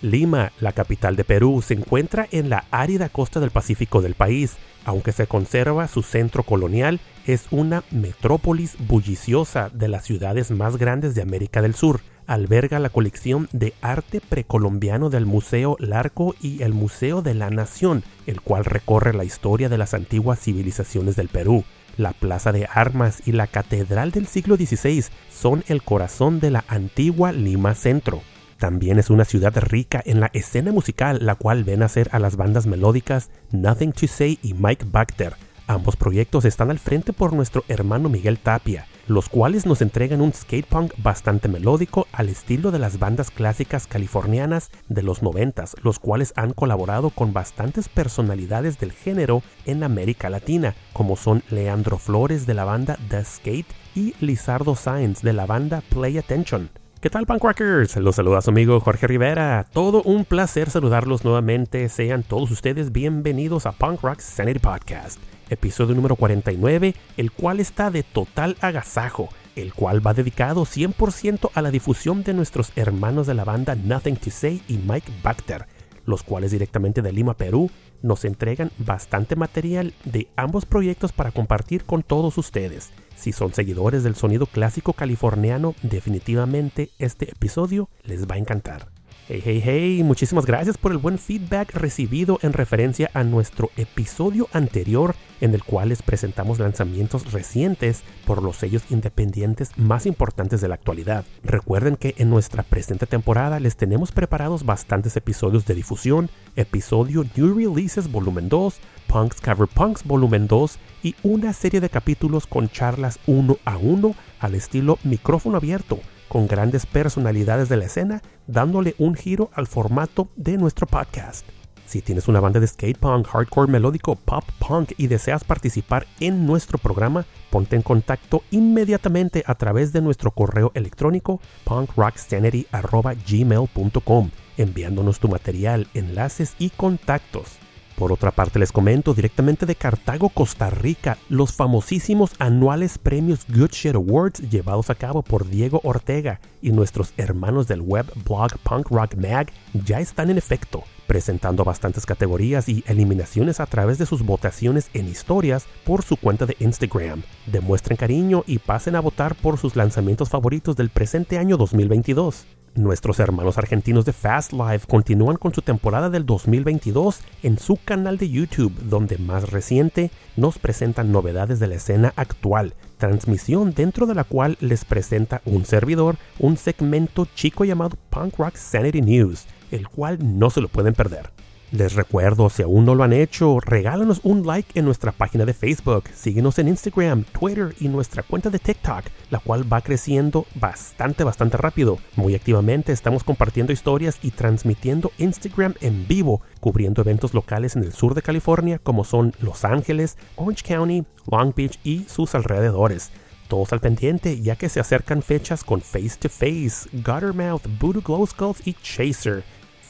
Lima, 0.00 0.52
la 0.60 0.72
capital 0.72 1.16
de 1.16 1.24
Perú, 1.24 1.62
se 1.64 1.74
encuentra 1.74 2.28
en 2.30 2.50
la 2.50 2.64
árida 2.70 3.08
costa 3.08 3.40
del 3.40 3.50
Pacífico 3.50 4.00
del 4.00 4.14
país. 4.14 4.56
Aunque 4.84 5.12
se 5.12 5.26
conserva 5.26 5.88
su 5.88 6.02
centro 6.02 6.44
colonial, 6.44 7.00
es 7.26 7.46
una 7.50 7.82
metrópolis 7.90 8.76
bulliciosa 8.78 9.70
de 9.70 9.88
las 9.88 10.04
ciudades 10.04 10.50
más 10.50 10.76
grandes 10.76 11.14
de 11.14 11.22
América 11.22 11.62
del 11.62 11.74
Sur. 11.74 12.00
Alberga 12.26 12.78
la 12.78 12.90
colección 12.90 13.48
de 13.52 13.74
arte 13.80 14.20
precolombiano 14.20 15.10
del 15.10 15.26
Museo 15.26 15.76
Larco 15.80 16.34
y 16.40 16.62
el 16.62 16.74
Museo 16.74 17.22
de 17.22 17.34
la 17.34 17.50
Nación, 17.50 18.04
el 18.26 18.40
cual 18.40 18.64
recorre 18.64 19.14
la 19.14 19.24
historia 19.24 19.68
de 19.68 19.78
las 19.78 19.94
antiguas 19.94 20.38
civilizaciones 20.38 21.16
del 21.16 21.28
Perú. 21.28 21.64
La 21.96 22.12
Plaza 22.12 22.52
de 22.52 22.68
Armas 22.72 23.22
y 23.26 23.32
la 23.32 23.48
Catedral 23.48 24.12
del 24.12 24.28
siglo 24.28 24.56
XVI 24.56 25.04
son 25.28 25.64
el 25.66 25.82
corazón 25.82 26.38
de 26.38 26.52
la 26.52 26.64
antigua 26.68 27.32
Lima 27.32 27.74
Centro. 27.74 28.22
También 28.58 28.98
es 28.98 29.08
una 29.08 29.24
ciudad 29.24 29.56
rica 29.56 30.02
en 30.04 30.18
la 30.18 30.30
escena 30.32 30.72
musical, 30.72 31.20
la 31.22 31.36
cual 31.36 31.62
ven 31.62 31.78
nacer 31.78 32.08
a 32.12 32.18
las 32.18 32.36
bandas 32.36 32.66
melódicas 32.66 33.30
Nothing 33.52 33.92
to 33.92 34.08
Say 34.08 34.40
y 34.42 34.54
Mike 34.54 34.86
Bacter. 34.90 35.34
Ambos 35.68 35.96
proyectos 35.96 36.44
están 36.44 36.70
al 36.70 36.80
frente 36.80 37.12
por 37.12 37.32
nuestro 37.32 37.62
hermano 37.68 38.08
Miguel 38.08 38.38
Tapia, 38.38 38.86
los 39.06 39.28
cuales 39.28 39.64
nos 39.64 39.80
entregan 39.80 40.20
un 40.20 40.32
skate 40.32 40.66
punk 40.66 40.92
bastante 40.96 41.46
melódico 41.46 42.08
al 42.10 42.30
estilo 42.30 42.72
de 42.72 42.80
las 42.80 42.98
bandas 42.98 43.30
clásicas 43.30 43.86
californianas 43.86 44.70
de 44.88 45.02
los 45.02 45.22
noventas, 45.22 45.76
los 45.84 46.00
cuales 46.00 46.32
han 46.34 46.52
colaborado 46.52 47.10
con 47.10 47.32
bastantes 47.32 47.88
personalidades 47.88 48.80
del 48.80 48.90
género 48.90 49.42
en 49.66 49.84
América 49.84 50.30
Latina, 50.30 50.74
como 50.92 51.16
son 51.16 51.44
Leandro 51.50 51.98
Flores 51.98 52.44
de 52.46 52.54
la 52.54 52.64
banda 52.64 52.98
The 53.08 53.24
Skate 53.24 53.68
y 53.94 54.14
Lizardo 54.20 54.74
Sáenz 54.74 55.22
de 55.22 55.32
la 55.32 55.46
banda 55.46 55.82
Play 55.90 56.18
Attention. 56.18 56.70
¿Qué 57.00 57.10
tal, 57.10 57.26
Punk 57.26 57.44
Rockers? 57.44 57.94
Los 57.98 58.16
saluda 58.16 58.40
su 58.40 58.50
amigo 58.50 58.80
Jorge 58.80 59.06
Rivera. 59.06 59.68
Todo 59.72 60.02
un 60.02 60.24
placer 60.24 60.68
saludarlos 60.68 61.24
nuevamente. 61.24 61.88
Sean 61.88 62.24
todos 62.24 62.50
ustedes 62.50 62.90
bienvenidos 62.90 63.66
a 63.66 63.72
Punk 63.72 64.02
Rock 64.02 64.18
Sanity 64.18 64.58
Podcast, 64.58 65.20
episodio 65.48 65.94
número 65.94 66.16
49, 66.16 66.96
el 67.16 67.30
cual 67.30 67.60
está 67.60 67.92
de 67.92 68.02
total 68.02 68.56
agasajo, 68.60 69.28
el 69.54 69.74
cual 69.74 70.04
va 70.04 70.12
dedicado 70.12 70.62
100% 70.64 71.50
a 71.54 71.62
la 71.62 71.70
difusión 71.70 72.24
de 72.24 72.34
nuestros 72.34 72.72
hermanos 72.74 73.28
de 73.28 73.34
la 73.34 73.44
banda 73.44 73.76
Nothing 73.76 74.16
to 74.16 74.30
Say 74.32 74.60
y 74.66 74.78
Mike 74.78 75.12
Bacter, 75.22 75.66
los 76.04 76.24
cuales 76.24 76.50
directamente 76.50 77.00
de 77.00 77.12
Lima, 77.12 77.34
Perú, 77.34 77.70
nos 78.02 78.24
entregan 78.24 78.72
bastante 78.76 79.36
material 79.36 79.94
de 80.04 80.26
ambos 80.34 80.66
proyectos 80.66 81.12
para 81.12 81.30
compartir 81.30 81.84
con 81.84 82.02
todos 82.02 82.38
ustedes. 82.38 82.90
Si 83.18 83.32
son 83.32 83.52
seguidores 83.52 84.04
del 84.04 84.14
sonido 84.14 84.46
clásico 84.46 84.92
californiano, 84.92 85.74
definitivamente 85.82 86.90
este 87.00 87.32
episodio 87.32 87.88
les 88.04 88.26
va 88.26 88.36
a 88.36 88.38
encantar. 88.38 88.97
Hey, 89.30 89.42
hey, 89.44 89.60
hey, 89.62 90.02
muchísimas 90.04 90.46
gracias 90.46 90.78
por 90.78 90.90
el 90.90 90.96
buen 90.96 91.18
feedback 91.18 91.74
recibido 91.74 92.38
en 92.40 92.54
referencia 92.54 93.10
a 93.12 93.24
nuestro 93.24 93.70
episodio 93.76 94.48
anterior 94.54 95.14
en 95.42 95.52
el 95.52 95.62
cual 95.62 95.90
les 95.90 96.00
presentamos 96.00 96.58
lanzamientos 96.58 97.30
recientes 97.30 98.04
por 98.24 98.42
los 98.42 98.56
sellos 98.56 98.84
independientes 98.88 99.72
más 99.76 100.06
importantes 100.06 100.62
de 100.62 100.68
la 100.68 100.76
actualidad. 100.76 101.26
Recuerden 101.44 101.96
que 101.96 102.14
en 102.16 102.30
nuestra 102.30 102.62
presente 102.62 103.04
temporada 103.04 103.60
les 103.60 103.76
tenemos 103.76 104.12
preparados 104.12 104.64
bastantes 104.64 105.14
episodios 105.18 105.66
de 105.66 105.74
difusión, 105.74 106.30
episodio 106.56 107.26
New 107.36 107.54
Releases 107.54 108.10
Volumen 108.10 108.48
2, 108.48 108.80
Punks 109.08 109.42
Cover 109.42 109.68
Punks 109.68 110.04
Volumen 110.04 110.46
2 110.46 110.78
y 111.02 111.14
una 111.22 111.52
serie 111.52 111.82
de 111.82 111.90
capítulos 111.90 112.46
con 112.46 112.70
charlas 112.70 113.18
uno 113.26 113.58
a 113.66 113.76
uno 113.76 114.14
al 114.40 114.54
estilo 114.54 114.98
micrófono 115.04 115.58
abierto 115.58 116.00
con 116.28 116.46
grandes 116.46 116.86
personalidades 116.86 117.68
de 117.68 117.76
la 117.76 117.86
escena, 117.86 118.22
dándole 118.46 118.94
un 118.98 119.14
giro 119.14 119.50
al 119.54 119.66
formato 119.66 120.28
de 120.36 120.56
nuestro 120.58 120.86
podcast. 120.86 121.44
Si 121.86 122.02
tienes 122.02 122.28
una 122.28 122.38
banda 122.40 122.60
de 122.60 122.66
skate 122.66 122.98
punk, 122.98 123.28
hardcore 123.28 123.72
melódico, 123.72 124.14
pop 124.14 124.44
punk 124.58 124.92
y 124.98 125.06
deseas 125.06 125.44
participar 125.44 126.06
en 126.20 126.46
nuestro 126.46 126.76
programa, 126.76 127.24
ponte 127.50 127.76
en 127.76 127.82
contacto 127.82 128.42
inmediatamente 128.50 129.42
a 129.46 129.54
través 129.54 129.94
de 129.94 130.02
nuestro 130.02 130.32
correo 130.32 130.70
electrónico 130.74 131.40
punkrocksanity.gmail.com 131.64 134.30
enviándonos 134.58 135.20
tu 135.20 135.28
material, 135.28 135.86
enlaces 135.94 136.54
y 136.58 136.70
contactos. 136.70 137.58
Por 137.98 138.12
otra 138.12 138.30
parte, 138.30 138.60
les 138.60 138.70
comento 138.70 139.12
directamente 139.12 139.66
de 139.66 139.74
Cartago, 139.74 140.28
Costa 140.28 140.70
Rica, 140.70 141.18
los 141.28 141.52
famosísimos 141.52 142.30
anuales 142.38 142.96
premios 142.96 143.44
Good 143.48 143.72
Shit 143.72 143.96
Awards 143.96 144.48
llevados 144.48 144.88
a 144.88 144.94
cabo 144.94 145.22
por 145.22 145.48
Diego 145.48 145.80
Ortega 145.82 146.40
y 146.62 146.70
nuestros 146.70 147.12
hermanos 147.16 147.66
del 147.66 147.80
web 147.80 148.06
blog 148.24 148.56
Punk 148.62 148.90
Rock 148.90 149.16
Mag 149.16 149.48
ya 149.84 149.98
están 149.98 150.30
en 150.30 150.38
efecto, 150.38 150.84
presentando 151.08 151.64
bastantes 151.64 152.06
categorías 152.06 152.68
y 152.68 152.84
eliminaciones 152.86 153.58
a 153.58 153.66
través 153.66 153.98
de 153.98 154.06
sus 154.06 154.24
votaciones 154.24 154.90
en 154.94 155.08
historias 155.08 155.66
por 155.84 156.04
su 156.04 156.16
cuenta 156.16 156.46
de 156.46 156.56
Instagram. 156.60 157.24
Demuestren 157.46 157.96
cariño 157.96 158.44
y 158.46 158.60
pasen 158.60 158.94
a 158.94 159.00
votar 159.00 159.34
por 159.34 159.58
sus 159.58 159.74
lanzamientos 159.74 160.28
favoritos 160.28 160.76
del 160.76 160.90
presente 160.90 161.36
año 161.36 161.56
2022. 161.56 162.46
Nuestros 162.78 163.18
hermanos 163.18 163.58
argentinos 163.58 164.04
de 164.04 164.12
Fast 164.12 164.52
Life 164.52 164.86
continúan 164.86 165.36
con 165.36 165.52
su 165.52 165.62
temporada 165.62 166.10
del 166.10 166.24
2022 166.24 167.22
en 167.42 167.58
su 167.58 167.76
canal 167.76 168.18
de 168.18 168.30
YouTube, 168.30 168.72
donde 168.84 169.18
más 169.18 169.50
reciente 169.50 170.12
nos 170.36 170.60
presentan 170.60 171.10
novedades 171.10 171.58
de 171.58 171.66
la 171.66 171.74
escena 171.74 172.12
actual, 172.14 172.74
transmisión 172.96 173.74
dentro 173.74 174.06
de 174.06 174.14
la 174.14 174.22
cual 174.22 174.56
les 174.60 174.84
presenta 174.84 175.42
un 175.44 175.64
servidor 175.64 176.18
un 176.38 176.56
segmento 176.56 177.26
chico 177.34 177.64
llamado 177.64 177.96
Punk 178.10 178.38
Rock 178.38 178.54
Sanity 178.54 179.02
News, 179.02 179.46
el 179.72 179.88
cual 179.88 180.38
no 180.38 180.48
se 180.48 180.60
lo 180.60 180.68
pueden 180.68 180.94
perder. 180.94 181.30
Les 181.70 181.94
recuerdo, 181.94 182.48
si 182.48 182.62
aún 182.62 182.86
no 182.86 182.94
lo 182.94 183.04
han 183.04 183.12
hecho, 183.12 183.60
regálanos 183.60 184.20
un 184.22 184.46
like 184.46 184.78
en 184.78 184.86
nuestra 184.86 185.12
página 185.12 185.44
de 185.44 185.52
Facebook, 185.52 186.04
síguenos 186.14 186.58
en 186.58 186.68
Instagram, 186.68 187.24
Twitter 187.24 187.74
y 187.78 187.88
nuestra 187.88 188.22
cuenta 188.22 188.48
de 188.48 188.58
TikTok, 188.58 189.04
la 189.28 189.38
cual 189.38 189.70
va 189.70 189.82
creciendo 189.82 190.46
bastante, 190.54 191.24
bastante 191.24 191.58
rápido. 191.58 191.98
Muy 192.16 192.34
activamente 192.34 192.92
estamos 192.92 193.22
compartiendo 193.22 193.70
historias 193.70 194.18
y 194.22 194.30
transmitiendo 194.30 195.12
Instagram 195.18 195.74
en 195.82 196.08
vivo, 196.08 196.40
cubriendo 196.60 197.02
eventos 197.02 197.34
locales 197.34 197.76
en 197.76 197.84
el 197.84 197.92
sur 197.92 198.14
de 198.14 198.22
California 198.22 198.78
como 198.78 199.04
son 199.04 199.34
Los 199.38 199.66
Ángeles, 199.66 200.16
Orange 200.36 200.62
County, 200.66 201.04
Long 201.30 201.52
Beach 201.54 201.78
y 201.84 202.06
sus 202.08 202.34
alrededores. 202.34 203.10
Todos 203.46 203.74
al 203.74 203.80
pendiente 203.80 204.40
ya 204.40 204.56
que 204.56 204.70
se 204.70 204.80
acercan 204.80 205.22
fechas 205.22 205.64
con 205.64 205.82
Face 205.82 206.16
to 206.18 206.30
Face, 206.30 206.88
Guttermouth, 206.92 207.62
Voodoo 207.78 208.00
Glow 208.00 208.26
Skulls 208.26 208.66
y 208.66 208.72
Chaser. 208.72 209.44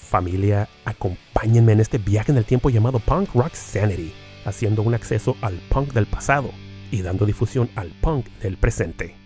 Familia, 0.09 0.71
acompáñenme 0.87 1.73
en 1.73 1.81
este 1.81 1.99
viaje 1.99 2.33
en 2.33 2.39
el 2.39 2.47
tiempo 2.47 2.71
llamado 2.71 2.99
Punk 2.99 3.35
Rock 3.35 3.53
Sanity, 3.53 4.15
haciendo 4.47 4.81
un 4.81 4.95
acceso 4.95 5.37
al 5.43 5.57
punk 5.69 5.93
del 5.93 6.07
pasado 6.07 6.51
y 6.91 7.03
dando 7.03 7.27
difusión 7.27 7.69
al 7.77 7.91
punk 8.01 8.27
del 8.41 8.57
presente. 8.57 9.18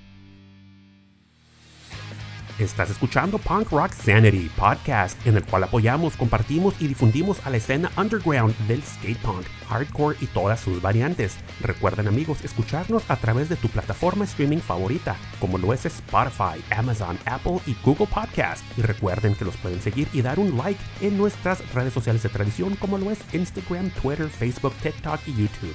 Estás 2.62 2.90
escuchando 2.90 3.38
Punk 3.38 3.72
Rock 3.72 3.90
Sanity 3.92 4.48
podcast, 4.56 5.26
en 5.26 5.36
el 5.36 5.44
cual 5.44 5.64
apoyamos, 5.64 6.16
compartimos 6.16 6.80
y 6.80 6.86
difundimos 6.86 7.44
a 7.44 7.50
la 7.50 7.56
escena 7.56 7.90
underground 7.96 8.56
del 8.68 8.80
skate 8.84 9.18
punk, 9.18 9.44
hardcore 9.68 10.16
y 10.20 10.26
todas 10.26 10.60
sus 10.60 10.80
variantes. 10.80 11.34
Recuerden 11.60 12.06
amigos 12.06 12.44
escucharnos 12.44 13.02
a 13.08 13.16
través 13.16 13.48
de 13.48 13.56
tu 13.56 13.68
plataforma 13.68 14.24
streaming 14.26 14.58
favorita, 14.58 15.16
como 15.40 15.58
lo 15.58 15.72
es 15.72 15.86
Spotify, 15.86 16.62
Amazon, 16.70 17.18
Apple 17.24 17.58
y 17.66 17.74
Google 17.84 18.06
Podcast. 18.06 18.62
Y 18.78 18.82
recuerden 18.82 19.34
que 19.34 19.44
los 19.44 19.56
pueden 19.56 19.82
seguir 19.82 20.06
y 20.12 20.22
dar 20.22 20.38
un 20.38 20.56
like 20.56 20.80
en 21.00 21.18
nuestras 21.18 21.68
redes 21.74 21.92
sociales 21.92 22.22
de 22.22 22.28
tradición, 22.28 22.76
como 22.76 22.96
lo 22.96 23.10
es 23.10 23.18
Instagram, 23.32 23.90
Twitter, 23.90 24.28
Facebook, 24.28 24.74
TikTok 24.84 25.18
y 25.26 25.32
YouTube. 25.32 25.74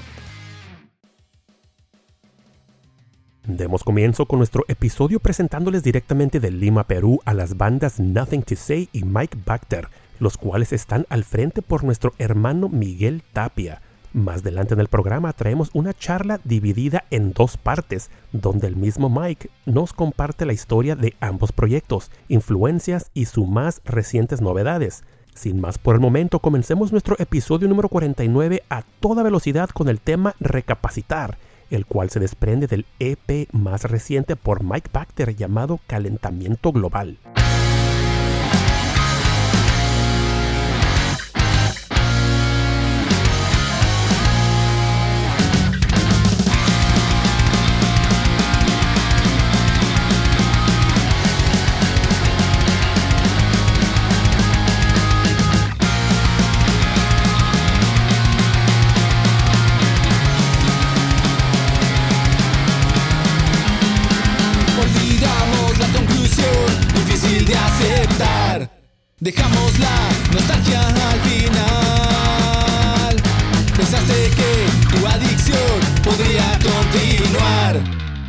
Demos 3.48 3.86
comienzo 3.86 4.26
con 4.26 4.40
nuestro 4.40 4.66
episodio 4.68 5.22
presentándoles 5.22 5.82
directamente 5.82 6.42
de 6.42 6.52
Lima, 6.52 6.84
Perú 6.84 7.22
a 7.24 7.34
las 7.34 7.56
bandas 7.56 7.98
Nothing 7.98 8.44
to 8.44 8.58
Say 8.58 8.90
y 8.92 9.06
Mike 9.06 9.38
Bacter, 9.46 9.88
los 10.20 10.36
cuales 10.36 10.74
están 10.74 11.06
al 11.08 11.24
frente 11.24 11.62
por 11.62 11.86
nuestro 11.86 12.14
hermano 12.18 12.68
Miguel 12.68 13.24
Tapia. 13.32 13.82
Más 14.12 14.42
adelante 14.42 14.74
en 14.74 14.82
el 14.82 14.90
programa 14.90 15.32
traemos 15.32 15.70
una 15.74 15.94
charla 15.94 16.42
dividida 16.44 17.06
en 17.10 17.32
dos 17.32 17.56
partes, 17.56 18.10
donde 18.34 18.68
el 18.68 18.76
mismo 18.76 19.10
Mike 19.10 19.50
nos 19.66 19.94
comparte 19.94 20.46
la 20.46 20.52
historia 20.52 20.98
de 20.98 21.14
ambos 21.22 21.54
proyectos, 21.54 22.12
influencias 22.28 23.12
y 23.14 23.28
sus 23.28 23.48
más 23.48 23.82
recientes 23.86 24.42
novedades. 24.42 25.06
Sin 25.34 25.62
más 25.62 25.78
por 25.78 25.96
el 25.96 26.02
momento, 26.02 26.40
comencemos 26.40 26.92
nuestro 26.92 27.16
episodio 27.18 27.70
número 27.70 27.88
49 27.88 28.64
a 28.70 28.84
toda 29.00 29.24
velocidad 29.24 29.70
con 29.70 29.88
el 29.88 30.02
tema 30.02 30.36
Recapacitar, 30.42 31.38
el 31.70 31.86
cual 31.86 32.10
se 32.10 32.20
desprende 32.20 32.68
del 32.68 32.86
EP 33.00 33.48
más 33.52 33.84
reciente 33.84 34.36
por 34.36 34.64
Mike 34.64 34.90
Bacter 34.92 35.36
llamado 35.36 35.80
Calentamiento 35.88 36.72
Global. 36.72 37.18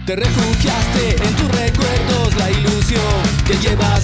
Te 0.08 0.16
refugiaste 0.16 1.22
en 1.22 1.36
tus 1.36 1.48
recuerdos, 1.50 2.34
la 2.38 2.50
ilusión 2.50 3.22
que 3.46 3.58
llevas 3.58 3.97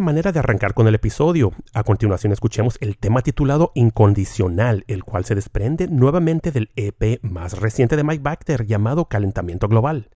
manera 0.00 0.32
de 0.32 0.38
arrancar 0.38 0.74
con 0.74 0.88
el 0.88 0.94
episodio. 0.94 1.52
A 1.72 1.82
continuación 1.82 2.32
escuchemos 2.32 2.76
el 2.80 2.98
tema 2.98 3.22
titulado 3.22 3.72
Incondicional, 3.74 4.84
el 4.88 5.04
cual 5.04 5.24
se 5.24 5.34
desprende 5.34 5.88
nuevamente 5.88 6.52
del 6.52 6.70
EP 6.76 7.20
más 7.22 7.58
reciente 7.58 7.96
de 7.96 8.04
Mike 8.04 8.22
Bacter 8.22 8.66
llamado 8.66 9.06
Calentamiento 9.06 9.68
Global. 9.68 10.08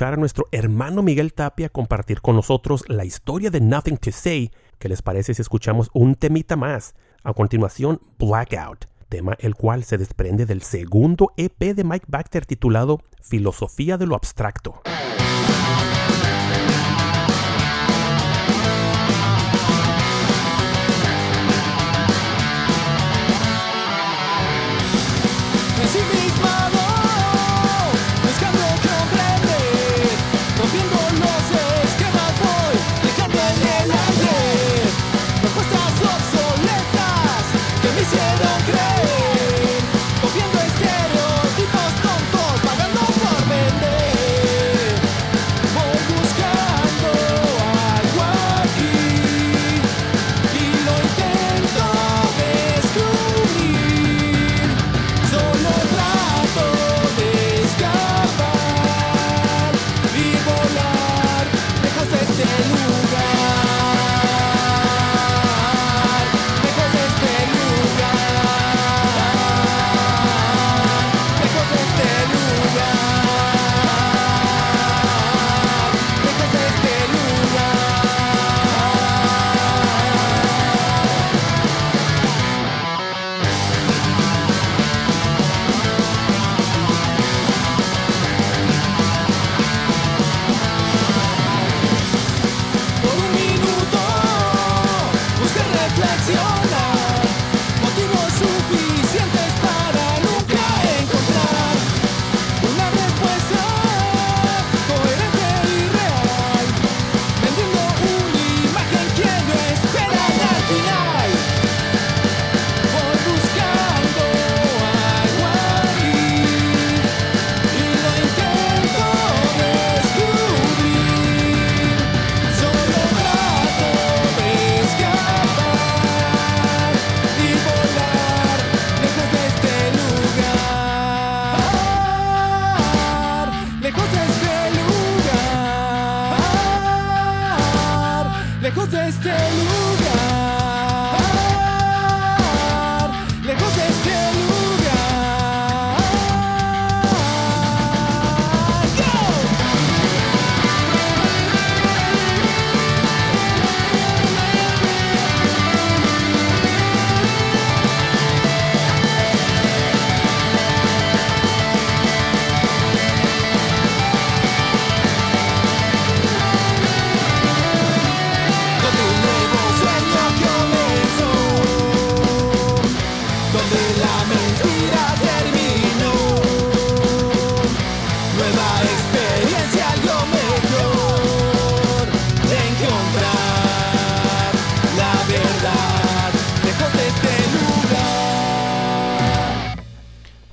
A 0.00 0.16
nuestro 0.16 0.48
hermano 0.50 1.02
Miguel 1.02 1.34
Tapia 1.34 1.68
compartir 1.68 2.22
con 2.22 2.34
nosotros 2.34 2.84
la 2.88 3.04
historia 3.04 3.50
de 3.50 3.60
Nothing 3.60 3.98
to 3.98 4.10
Say, 4.10 4.50
¿qué 4.78 4.88
les 4.88 5.02
parece 5.02 5.34
si 5.34 5.42
escuchamos 5.42 5.90
un 5.92 6.14
temita 6.14 6.56
más? 6.56 6.94
A 7.22 7.34
continuación, 7.34 8.00
Blackout, 8.18 8.86
tema 9.10 9.36
el 9.40 9.54
cual 9.56 9.84
se 9.84 9.98
desprende 9.98 10.46
del 10.46 10.62
segundo 10.62 11.32
EP 11.36 11.74
de 11.74 11.84
Mike 11.84 12.06
Baxter 12.08 12.46
titulado 12.46 13.00
Filosofía 13.20 13.98
de 13.98 14.06
lo 14.06 14.16
Abstracto. 14.16 14.80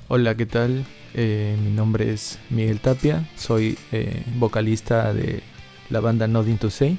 Hola, 0.09 0.35
¿qué 0.35 0.45
tal? 0.45 0.85
Eh, 1.15 1.57
mi 1.61 1.69
nombre 1.69 2.13
es 2.13 2.39
Miguel 2.49 2.79
Tapia, 2.79 3.27
soy 3.35 3.77
eh, 3.91 4.23
vocalista 4.37 5.13
de 5.13 5.43
la 5.89 5.99
banda 5.99 6.29
Nothing 6.29 6.57
to 6.57 6.69
Say 6.69 6.97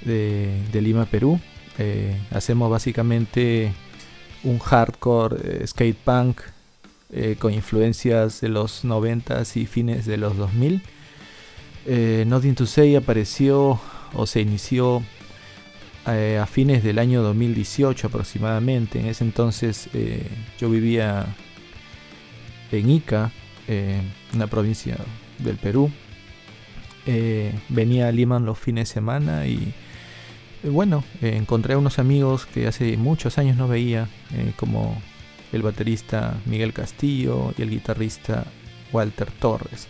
de, 0.00 0.80
Lima, 0.80 1.04
Perú. 1.04 1.38
Eh, 1.76 2.18
hacemos 2.30 2.70
básicamente 2.70 3.74
un 4.42 4.58
hardcore 4.58 5.66
skate 5.66 5.98
punk 6.02 6.40
con 7.38 7.52
influencias 7.52 8.40
de 8.40 8.48
los 8.48 8.86
90s 8.86 9.60
y 9.60 9.66
fines 9.66 10.06
de 10.06 10.16
los 10.16 10.38
2000. 10.38 10.80
Nothing 12.26 12.54
to 12.54 12.64
Say 12.64 12.96
apareció 12.96 13.78
o 14.14 14.26
se 14.26 14.40
inició 14.40 15.02
a 16.06 16.46
fines 16.46 16.82
del 16.82 16.98
año 16.98 17.22
2018 17.22 18.06
aproximadamente. 18.06 18.98
En 18.98 19.06
ese 19.06 19.24
entonces 19.24 19.90
yo 20.58 20.70
vivía 20.70 21.26
en 22.78 22.90
Ica, 22.90 23.32
eh, 23.68 24.00
una 24.34 24.46
provincia 24.46 24.96
del 25.38 25.56
Perú. 25.56 25.90
Eh, 27.06 27.52
venía 27.68 28.08
a 28.08 28.12
Lima 28.12 28.38
los 28.40 28.58
fines 28.58 28.88
de 28.88 28.94
semana 28.94 29.46
y 29.46 29.74
eh, 30.62 30.68
bueno, 30.68 31.04
encontré 31.20 31.74
a 31.74 31.78
unos 31.78 31.98
amigos 31.98 32.46
que 32.46 32.66
hace 32.66 32.96
muchos 32.96 33.38
años 33.38 33.56
no 33.56 33.68
veía, 33.68 34.08
como 34.56 35.00
el 35.52 35.62
baterista 35.62 36.34
Miguel 36.46 36.72
Castillo 36.72 37.52
y 37.56 37.62
el 37.62 37.70
guitarrista 37.70 38.44
Walter 38.92 39.30
Torres. 39.30 39.88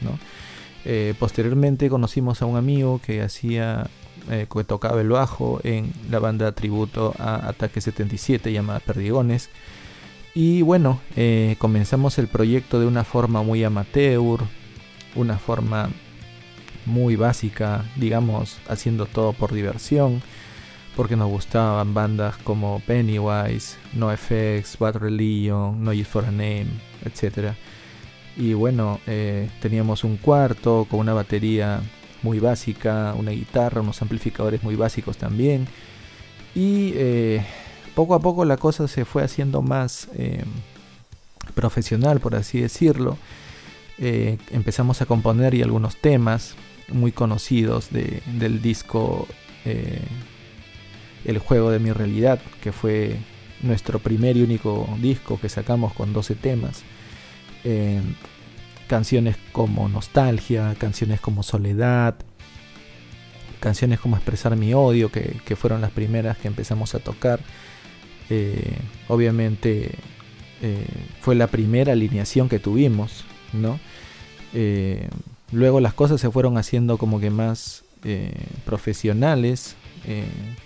posteriormente 1.19 1.89
conocimos 1.89 2.43
a 2.43 2.47
un 2.47 2.57
amigo 2.57 3.01
que 3.05 3.23
hacía 3.23 3.89
que 4.29 4.65
tocaba 4.65 5.01
el 5.01 5.11
bajo 5.11 5.61
en 5.63 5.93
la 6.11 6.19
banda 6.19 6.53
tributo 6.53 7.15
a 7.19 7.49
Ataque 7.49 7.81
77 7.81 8.53
llamada 8.53 8.81
Perdigones 8.81 9.51
y 10.35 10.63
bueno, 10.63 11.01
eh, 11.17 11.55
comenzamos 11.59 12.19
el 12.19 12.27
proyecto 12.27 12.81
de 12.81 12.87
una 12.87 13.05
forma 13.05 13.43
muy 13.43 13.63
amateur, 13.63 14.41
una 15.15 15.39
forma 15.39 15.91
muy 16.87 17.17
básica, 17.17 17.85
digamos, 17.97 18.59
haciendo 18.69 19.07
todo 19.07 19.33
por 19.33 19.53
diversión, 19.53 20.23
porque 20.97 21.17
nos 21.17 21.31
gustaban 21.31 21.95
bandas 21.95 22.37
como 22.39 22.81
Pennywise, 22.81 23.77
NoFX, 23.95 24.79
Bad 24.79 24.97
Religion, 24.97 25.83
No 25.83 25.93
Use 25.93 26.05
for 26.05 26.25
a 26.25 26.31
Name, 26.31 26.67
etc. 27.05 27.55
Y 28.37 28.55
bueno, 28.55 29.01
eh, 29.07 29.49
teníamos 29.61 30.03
un 30.05 30.17
cuarto 30.17 30.87
con 30.91 31.01
una 31.01 31.15
batería 31.15 31.81
muy 32.23 32.41
básica, 32.41 33.15
una 33.17 33.31
guitarra, 33.31 33.81
unos 33.83 34.03
amplificadores 34.03 34.63
muy 34.63 34.75
básicos 34.75 35.17
también. 35.17 35.69
Y 36.55 36.93
eh, 36.95 37.45
poco 37.95 38.15
a 38.15 38.21
poco 38.21 38.45
la 38.45 38.57
cosa 38.57 38.89
se 38.89 39.05
fue 39.05 39.23
haciendo 39.23 39.63
más 39.63 40.09
eh, 40.15 40.45
profesional, 41.55 42.21
por 42.21 42.35
así 42.35 42.61
decirlo. 42.61 43.17
Eh, 43.99 44.39
empezamos 44.51 45.01
a 45.03 45.07
componer 45.07 45.55
y 45.55 45.63
algunos 45.63 45.97
temas 45.97 46.57
muy 46.89 47.13
conocidos 47.13 47.89
del 47.91 48.61
disco 48.61 49.29
eh, 49.65 50.03
El 51.25 51.39
juego 51.39 51.71
de 51.71 51.79
mi 51.79 51.93
realidad, 51.93 52.41
que 52.63 52.73
fue 52.73 53.17
nuestro 53.63 53.99
primer 53.99 54.37
y 54.37 54.43
único 54.43 54.89
disco 55.01 55.41
que 55.41 55.49
sacamos 55.49 55.95
con 55.95 56.13
12 56.13 56.35
temas. 56.35 56.83
canciones 58.89 59.37
como 59.53 59.89
Nostalgia, 59.89 60.75
canciones 60.79 61.21
como 61.21 61.43
Soledad, 61.43 62.17
canciones 63.65 63.99
como 63.99 64.17
Expresar 64.17 64.55
mi 64.57 64.75
odio, 64.75 65.11
que, 65.11 65.57
fueron 65.57 65.81
las 65.81 65.91
primeras 65.91 66.37
que 66.37 66.49
empezamos 66.49 66.95
a 66.95 66.99
tocar. 66.99 67.41
Eh, 68.31 68.77
obviamente 69.09 69.91
eh, 70.63 70.87
fue 71.21 71.35
la 71.35 71.47
primera 71.49 71.93
alineación 71.93 72.49
que 72.49 72.59
tuvimos, 72.59 73.25
¿no? 73.53 73.79
Eh, 74.55 75.09
luego 75.53 75.81
las 75.81 75.95
cosas 75.95 76.21
se 76.21 76.31
fueron 76.31 76.57
haciendo 76.57 76.99
como 76.99 77.21
que 77.21 77.31
más 77.31 77.83
profesionales. 78.67 79.77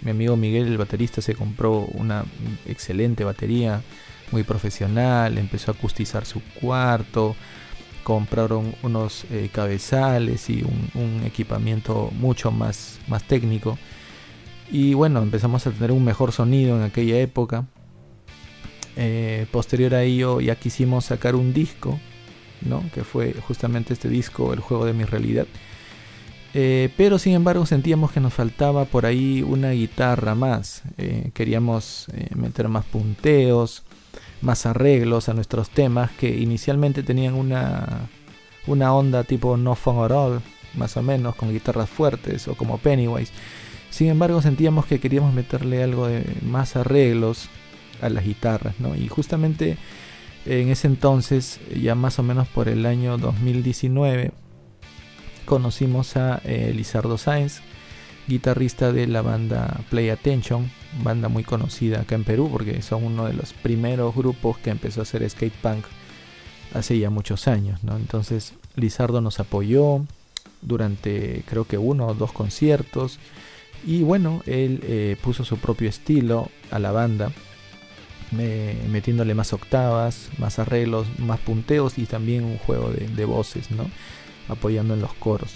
mi 0.03 0.11
amigo 0.11 0.37
Miguel, 0.37 0.67
el 0.67 0.77
baterista, 0.77 1.21
se 1.23 1.37
compró 1.37 1.87
una 1.95 2.25
excelente 2.67 3.23
batería, 3.23 3.81
muy 4.33 4.43
profesional, 4.43 5.39
empezó 5.39 5.71
a 5.71 5.75
acustizar 5.75 6.27
su 6.27 6.43
cuarto, 6.61 7.37
compraron 8.03 8.75
unos 8.83 9.25
cabezales 9.53 10.51
y 10.51 10.65
un, 10.65 11.23
equipamiento 11.25 12.11
mucho 12.19 12.51
más, 12.51 12.99
más 13.07 13.23
técnico. 13.23 13.79
Y 14.71 14.95
bueno, 14.95 15.23
empezamos 15.23 15.67
a 15.67 15.71
tener 15.71 15.93
un 15.93 16.05
mejor 16.05 16.33
sonido 16.33 16.77
en 16.77 16.83
aquella 16.83 17.19
época. 17.19 17.67
Eh, 18.97 19.47
posterior 19.51 19.95
a 19.95 20.03
ello 20.03 20.41
ya 20.41 20.57
quisimos 20.57 21.07
sacar 21.07 21.37
un 21.37 21.55
disco, 21.55 21.99
¿no? 22.63 22.83
que 22.93 23.05
fue 23.05 23.33
justamente 23.47 23.93
este 23.93 24.09
disco, 24.09 24.53
El 24.53 24.61
juego 24.61 24.85
de 24.85 24.93
mi 24.93 25.05
realidad. 25.05 25.47
Eh, 26.55 26.91
pero 26.97 27.19
sin 27.19 27.35
embargo 27.35 27.67
sentíamos 27.67 28.11
que 28.11 28.21
nos 28.21 28.35
faltaba 28.35 28.87
por 28.87 29.07
ahí 29.07 29.43
una 29.43 29.71
guitarra 29.71 30.35
más. 30.35 30.83
queríamos 31.33 32.07
meter 32.35 32.69
más 32.69 32.85
punteos, 32.87 33.85
más 34.41 34.67
arreglos 34.67 35.29
a 35.29 35.35
nuestros 35.35 35.71
temas 35.71 36.11
que 36.13 36.37
inicialmente 36.37 37.03
tenían 37.03 37.35
una, 37.35 38.09
una 38.67 38.95
onda 38.95 39.25
tipo 39.25 39.57
No 39.57 39.75
Fun 39.75 40.05
at 40.05 40.11
All, 40.11 40.41
más 40.75 40.97
o 40.97 41.03
menos, 41.03 41.35
con 41.35 41.51
guitarras 41.53 41.89
fuertes 41.89 42.49
o 42.49 42.55
como 42.55 42.79
Pennywise. 42.79 43.33
Sin 43.91 44.09
embargo, 44.09 44.43
sentíamos 44.43 44.87
que 44.87 45.01
queríamos 45.01 45.33
meterle 45.33 45.83
algo 45.83 46.07
de 46.07 46.25
más 46.43 46.77
arreglos 46.77 47.49
a 48.01 48.09
las 48.09 48.25
guitarras, 48.25 48.79
¿no? 48.79 48.95
Y 48.95 49.09
justamente 49.09 49.77
en 50.47 50.69
ese 50.69 50.87
entonces, 50.87 51.61
ya 51.75 51.95
más 51.95 52.19
o 52.19 52.23
menos 52.23 52.49
por 52.49 52.69
el 52.69 52.87
año 52.87 53.19
2019, 53.19 54.33
conocimos 55.45 56.17
a 56.17 56.41
eh, 56.45 56.73
Lizardo 56.75 57.19
Sáenz, 57.19 57.61
guitarrista 58.29 58.93
de 58.93 59.07
la 59.07 59.23
banda 59.23 59.81
Play 59.91 60.11
Attention, 60.11 60.71
banda 61.03 61.29
muy 61.29 61.43
conocida 61.43 62.03
acá 62.03 62.15
en 62.15 62.25
Perú 62.25 62.49
porque 62.53 62.83
son 62.83 63.05
uno 63.05 63.27
de 63.27 63.33
los 63.33 63.53
primeros 63.53 64.15
grupos 64.15 64.59
que 64.59 64.71
empezó 64.71 65.01
a 65.01 65.03
hacer 65.05 65.29
skate 65.29 65.55
punk 65.55 65.85
hace 66.75 66.99
ya 66.99 67.11
muchos 67.11 67.49
años, 67.49 67.83
¿no? 67.83 67.97
Entonces 67.97 68.53
Lizardo 68.77 69.21
nos 69.21 69.41
apoyó 69.41 70.05
durante 70.61 71.43
creo 71.47 71.65
que 71.65 71.79
uno 71.79 72.07
o 72.09 72.15
dos 72.15 72.33
conciertos 72.33 73.19
y 73.87 74.03
bueno, 74.03 74.43
él 74.47 74.81
eh, 74.83 75.17
puso 75.23 75.45
su 75.45 75.59
propio 75.59 75.89
estilo 75.89 76.51
a 76.71 76.79
la 76.79 76.93
banda, 76.93 77.33
metiéndole 78.31 79.35
más 79.35 79.53
octavas, 79.53 80.29
más 80.39 80.59
arreglos, 80.59 81.07
más 81.19 81.41
punteos 81.41 81.97
y 81.97 82.05
también 82.05 82.45
un 82.45 82.59
juego 82.59 82.91
de, 82.91 83.25
voces, 83.25 83.71
¿no? 83.71 83.91
Apoyando 84.49 84.95
en 84.95 85.01
los 85.01 85.15
coros. 85.15 85.55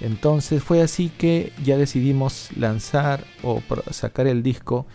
Entonces 0.00 0.62
fue 0.62 0.82
así 0.82 1.08
que 1.16 1.52
ya 1.62 1.76
decidimos 1.78 2.48
lanzar 2.56 3.24
o 3.42 3.62
sacar 3.90 4.26
el 4.26 4.42
disco 4.42 4.86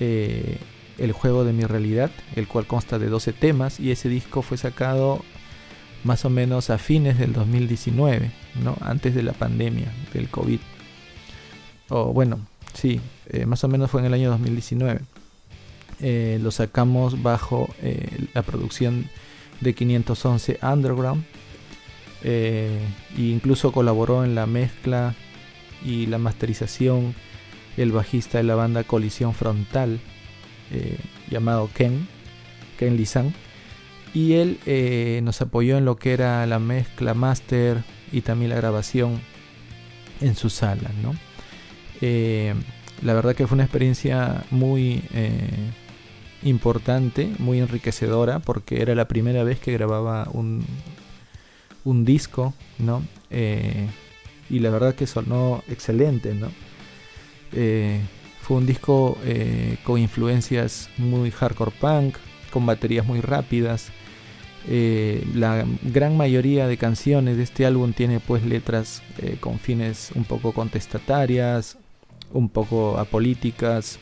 eh, 0.00 0.58
El 0.98 1.12
juego 1.12 1.44
de 1.44 1.54
mi 1.54 1.64
realidad, 1.64 2.10
el 2.36 2.46
cual 2.46 2.66
consta 2.66 2.98
de 2.98 3.08
12 3.08 3.32
temas 3.32 3.80
y 3.80 3.90
ese 3.90 4.08
disco 4.08 4.42
fue 4.42 4.58
sacado 4.58 5.24
más 6.04 6.26
o 6.26 6.30
menos 6.30 6.68
a 6.68 6.78
fines 6.78 7.18
del 7.18 7.32
2019, 7.32 8.30
¿no? 8.62 8.76
antes 8.82 9.14
de 9.14 9.22
la 9.22 9.32
pandemia 9.32 9.92
del 10.12 10.28
COVID. 10.28 10.60
O 11.88 12.12
bueno, 12.12 12.40
sí, 12.72 13.00
eh, 13.28 13.46
más 13.46 13.62
o 13.64 13.68
menos 13.68 13.90
fue 13.90 14.00
en 14.00 14.06
el 14.06 14.14
año 14.14 14.30
2019. 14.30 15.00
Eh, 16.00 16.38
lo 16.42 16.50
sacamos 16.50 17.22
bajo 17.22 17.68
la 18.34 18.42
producción 18.42 19.08
de 19.60 19.74
511 19.74 20.58
Underground 20.62 21.24
eh, 22.26 22.80
e 23.16 23.20
incluso 23.20 23.70
colaboró 23.70 24.24
en 24.24 24.34
la 24.34 24.46
mezcla 24.46 25.14
y 25.84 26.06
la 26.06 26.16
masterización 26.16 27.14
el 27.76 27.92
bajista 27.92 28.38
de 28.38 28.44
la 28.44 28.54
banda 28.54 28.84
Colisión 28.84 29.34
Frontal, 29.34 30.00
eh, 30.70 30.96
llamado 31.28 31.68
Ken, 31.74 32.08
Ken 32.78 32.96
Lisan. 32.96 33.34
Y 34.14 34.34
él 34.34 34.58
eh, 34.64 35.20
nos 35.22 35.42
apoyó 35.42 35.76
en 35.76 35.84
lo 35.84 35.96
que 35.96 36.12
era 36.12 36.46
la 36.46 36.60
mezcla 36.60 37.14
master 37.14 37.82
y 38.12 38.22
también 38.22 38.50
la 38.50 38.56
grabación 38.56 39.20
en 40.20 40.34
su 40.36 40.50
sala. 40.50 40.90
¿no? 41.02 41.14
La 43.02 43.14
verdad 43.14 43.34
que 43.34 43.46
fue 43.46 43.56
una 43.56 43.64
experiencia 43.64 44.44
muy 44.50 45.02
importante, 46.44 47.30
muy 47.38 47.58
enriquecedora, 47.58 48.38
porque 48.38 48.82
era 48.82 48.94
la 48.94 49.08
primera 49.08 49.44
vez 49.44 49.58
que 49.58 49.72
grababa 49.72 50.28
un, 50.32 50.64
un 51.84 52.04
disco, 52.04 52.54
¿no? 52.78 53.02
Eh, 53.30 53.86
y 54.50 54.58
la 54.58 54.70
verdad 54.70 54.94
que 54.94 55.06
sonó 55.06 55.62
excelente, 55.68 56.34
¿no? 56.34 56.48
Eh, 57.52 58.00
fue 58.40 58.58
un 58.58 58.66
disco 58.66 59.18
eh, 59.24 59.78
con 59.84 59.98
influencias 59.98 60.90
muy 60.98 61.30
hardcore 61.30 61.72
punk, 61.80 62.16
con 62.50 62.66
baterías 62.66 63.06
muy 63.06 63.20
rápidas. 63.20 63.90
la 64.66 65.66
gran 65.82 66.16
mayoría 66.16 66.66
de 66.66 66.76
canciones 66.78 67.36
de 67.36 67.42
este 67.42 67.66
álbum 67.66 67.92
tiene 67.92 68.18
pues 68.20 68.44
letras 68.44 69.02
con 69.40 69.58
fines 69.58 70.10
un 70.14 70.24
poco 70.24 70.52
contestatarias, 70.52 71.76
un 72.34 72.50
poco 72.50 72.98
apolíticas, 72.98 73.98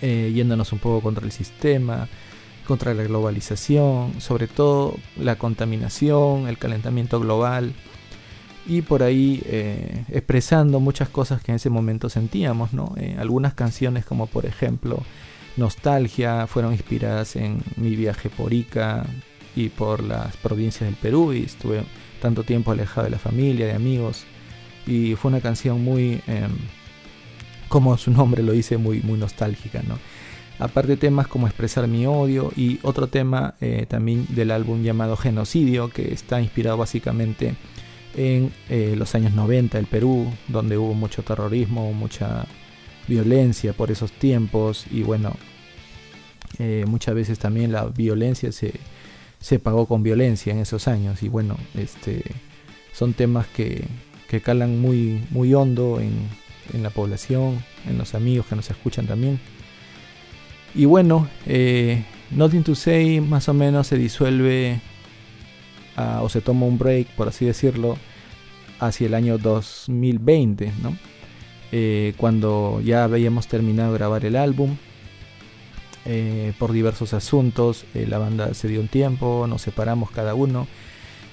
yéndonos 0.00 0.72
un 0.72 0.78
poco 0.78 1.00
contra 1.00 1.24
el 1.24 1.32
sistema, 1.32 2.08
contra 2.66 2.94
la 2.94 3.02
globalización, 3.02 4.20
sobre 4.20 4.46
todo 4.46 4.96
la 5.16 5.36
contaminación, 5.36 6.48
el 6.48 6.58
calentamiento 6.58 7.20
global 7.20 7.74
y 8.66 8.82
por 8.82 9.02
ahí 9.02 9.42
eh, 9.46 10.04
expresando 10.08 10.78
muchas 10.80 11.08
cosas 11.08 11.42
que 11.42 11.52
en 11.52 11.56
ese 11.56 11.70
momento 11.70 12.08
sentíamos, 12.08 12.72
¿no? 12.72 12.94
Eh, 12.96 13.16
algunas 13.18 13.54
canciones 13.54 14.04
como 14.04 14.26
por 14.26 14.46
ejemplo 14.46 15.02
Nostalgia 15.56 16.46
fueron 16.46 16.72
inspiradas 16.72 17.36
en 17.36 17.62
mi 17.76 17.96
viaje 17.96 18.30
por 18.30 18.52
Ica 18.52 19.04
y 19.56 19.68
por 19.68 20.02
las 20.02 20.36
provincias 20.36 20.88
del 20.88 20.96
Perú 20.96 21.32
y 21.32 21.42
estuve 21.42 21.82
tanto 22.20 22.44
tiempo 22.44 22.70
alejado 22.70 23.04
de 23.04 23.10
la 23.10 23.18
familia, 23.18 23.66
de 23.66 23.74
amigos 23.74 24.24
y 24.86 25.14
fue 25.16 25.30
una 25.30 25.40
canción 25.40 25.82
muy, 25.82 26.22
em, 26.26 26.50
como 27.72 27.96
su 27.96 28.10
nombre 28.10 28.42
lo 28.42 28.52
dice, 28.52 28.76
muy, 28.76 29.00
muy 29.00 29.18
nostálgica, 29.18 29.82
¿no? 29.82 29.98
Aparte 30.58 30.98
temas 30.98 31.26
como 31.26 31.46
Expresar 31.46 31.88
mi 31.88 32.04
odio 32.04 32.52
y 32.54 32.78
otro 32.82 33.06
tema 33.06 33.54
eh, 33.62 33.86
también 33.88 34.26
del 34.28 34.50
álbum 34.50 34.82
llamado 34.82 35.16
Genocidio, 35.16 35.88
que 35.88 36.12
está 36.12 36.42
inspirado 36.42 36.76
básicamente 36.76 37.54
en 38.14 38.52
eh, 38.68 38.94
los 38.94 39.14
años 39.14 39.32
90 39.32 39.78
del 39.78 39.86
Perú, 39.86 40.30
donde 40.48 40.76
hubo 40.76 40.92
mucho 40.92 41.22
terrorismo, 41.22 41.94
mucha 41.94 42.44
violencia 43.08 43.72
por 43.72 43.90
esos 43.90 44.12
tiempos 44.12 44.84
y 44.90 45.02
bueno, 45.02 45.34
eh, 46.58 46.84
muchas 46.86 47.14
veces 47.14 47.38
también 47.38 47.72
la 47.72 47.86
violencia 47.86 48.52
se, 48.52 48.74
se, 49.40 49.58
pagó 49.60 49.86
con 49.86 50.02
violencia 50.02 50.52
en 50.52 50.58
esos 50.58 50.88
años 50.88 51.22
y 51.22 51.30
bueno, 51.30 51.56
este, 51.74 52.22
son 52.92 53.14
temas 53.14 53.46
que, 53.46 53.86
que 54.28 54.42
calan 54.42 54.78
muy, 54.78 55.24
muy 55.30 55.54
hondo 55.54 56.00
en, 56.00 56.41
en 56.72 56.82
la 56.82 56.90
población, 56.90 57.62
en 57.86 57.98
los 57.98 58.14
amigos 58.14 58.46
que 58.46 58.56
nos 58.56 58.70
escuchan 58.70 59.06
también. 59.06 59.40
Y 60.74 60.86
bueno, 60.86 61.28
eh, 61.46 62.04
Nothing 62.30 62.62
to 62.62 62.74
Say 62.74 63.20
más 63.20 63.48
o 63.48 63.54
menos 63.54 63.86
se 63.86 63.96
disuelve 63.96 64.80
ah, 65.96 66.20
o 66.22 66.28
se 66.28 66.40
toma 66.40 66.66
un 66.66 66.78
break, 66.78 67.08
por 67.08 67.28
así 67.28 67.44
decirlo, 67.44 67.96
hacia 68.80 69.06
el 69.06 69.14
año 69.14 69.38
2020, 69.38 70.72
¿no? 70.82 70.96
Eh, 71.72 72.14
cuando 72.16 72.80
ya 72.84 73.04
habíamos 73.04 73.48
terminado 73.48 73.92
de 73.92 73.98
grabar 73.98 74.24
el 74.24 74.36
álbum. 74.36 74.76
Eh, 76.04 76.52
por 76.58 76.72
diversos 76.72 77.14
asuntos, 77.14 77.84
la 77.94 78.18
banda 78.18 78.54
se 78.54 78.66
dio 78.66 78.80
un 78.80 78.88
tiempo, 78.88 79.46
nos 79.48 79.62
separamos 79.62 80.10
cada 80.10 80.34
uno 80.34 80.66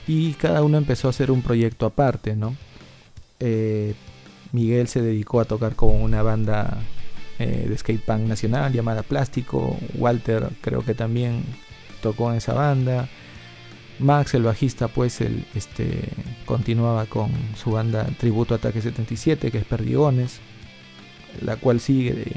y 0.08 0.34
cada 0.34 0.62
uno 0.62 0.78
empezó 0.78 1.08
a 1.08 1.10
hacer 1.10 1.32
un 1.32 1.42
proyecto 1.42 1.88
aparte, 1.88 2.36
¿no? 2.36 2.56
Miguel 4.52 4.88
se 4.88 5.02
dedicó 5.02 5.42
a 5.42 5.46
tocar 5.46 5.76
con 5.76 6.02
una 6.02 6.22
banda 6.22 6.78
eh, 7.38 7.68
de 7.70 7.78
skate 7.78 8.04
punk 8.04 8.22
nacional 8.22 8.74
llamada 8.74 9.04
Plástico. 9.04 9.78
Walter 9.96 10.50
creo 10.62 10.84
que 10.84 10.94
también 10.94 11.44
tocó 12.02 12.32
en 12.32 12.38
esa 12.38 12.54
banda. 12.54 13.08
Max, 14.00 14.34
el 14.34 14.44
bajista, 14.44 14.88
pues 14.88 15.20
este, 15.22 16.10
continuaba 16.46 17.06
con 17.06 17.32
su 17.56 17.72
banda 17.72 18.06
Tributo 18.18 18.56
Ataque 18.56 18.82
77, 18.82 19.52
que 19.52 19.58
es 19.58 19.66
Perdigones, 19.66 20.40
la 21.42 21.58
cual 21.58 21.82
sigue 21.82 22.32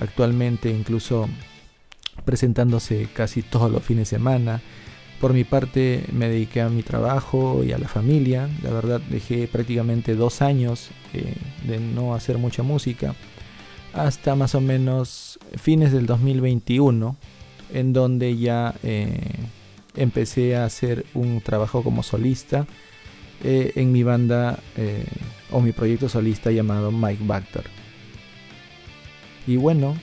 actualmente 0.00 0.70
incluso 0.70 1.28
presentándose 2.24 3.08
casi 3.12 3.42
todos 3.42 3.70
los 3.72 3.82
fines 3.82 4.10
de 4.10 4.16
semana. 4.16 4.62
Por 5.20 5.32
mi 5.32 5.44
parte 5.44 6.04
me 6.12 6.28
dediqué 6.28 6.60
a 6.60 6.68
mi 6.68 6.82
trabajo 6.82 7.64
y 7.64 7.72
a 7.72 7.78
la 7.78 7.88
familia. 7.88 8.48
La 8.62 8.70
verdad 8.70 9.00
dejé 9.00 9.48
prácticamente 9.48 10.14
dos 10.14 10.42
años 10.42 10.90
eh, 11.12 11.34
de 11.66 11.80
no 11.80 12.14
hacer 12.14 12.38
mucha 12.38 12.62
música 12.62 13.14
hasta 13.92 14.34
más 14.36 14.54
o 14.54 14.60
menos 14.60 15.38
fines 15.56 15.92
del 15.92 16.06
2021 16.06 17.16
en 17.72 17.92
donde 17.92 18.36
ya 18.36 18.74
eh, 18.82 19.34
empecé 19.96 20.56
a 20.56 20.64
hacer 20.64 21.04
un 21.14 21.40
trabajo 21.40 21.82
como 21.82 22.02
solista 22.02 22.66
eh, 23.42 23.72
en 23.76 23.92
mi 23.92 24.02
banda 24.02 24.60
o 25.50 25.60
mi 25.60 25.72
proyecto 25.72 26.08
solista 26.08 26.50
llamado 26.50 26.92
Mike 26.92 27.24
Bacter. 27.26 27.64
Y 29.46 29.56
bueno, 29.56 29.96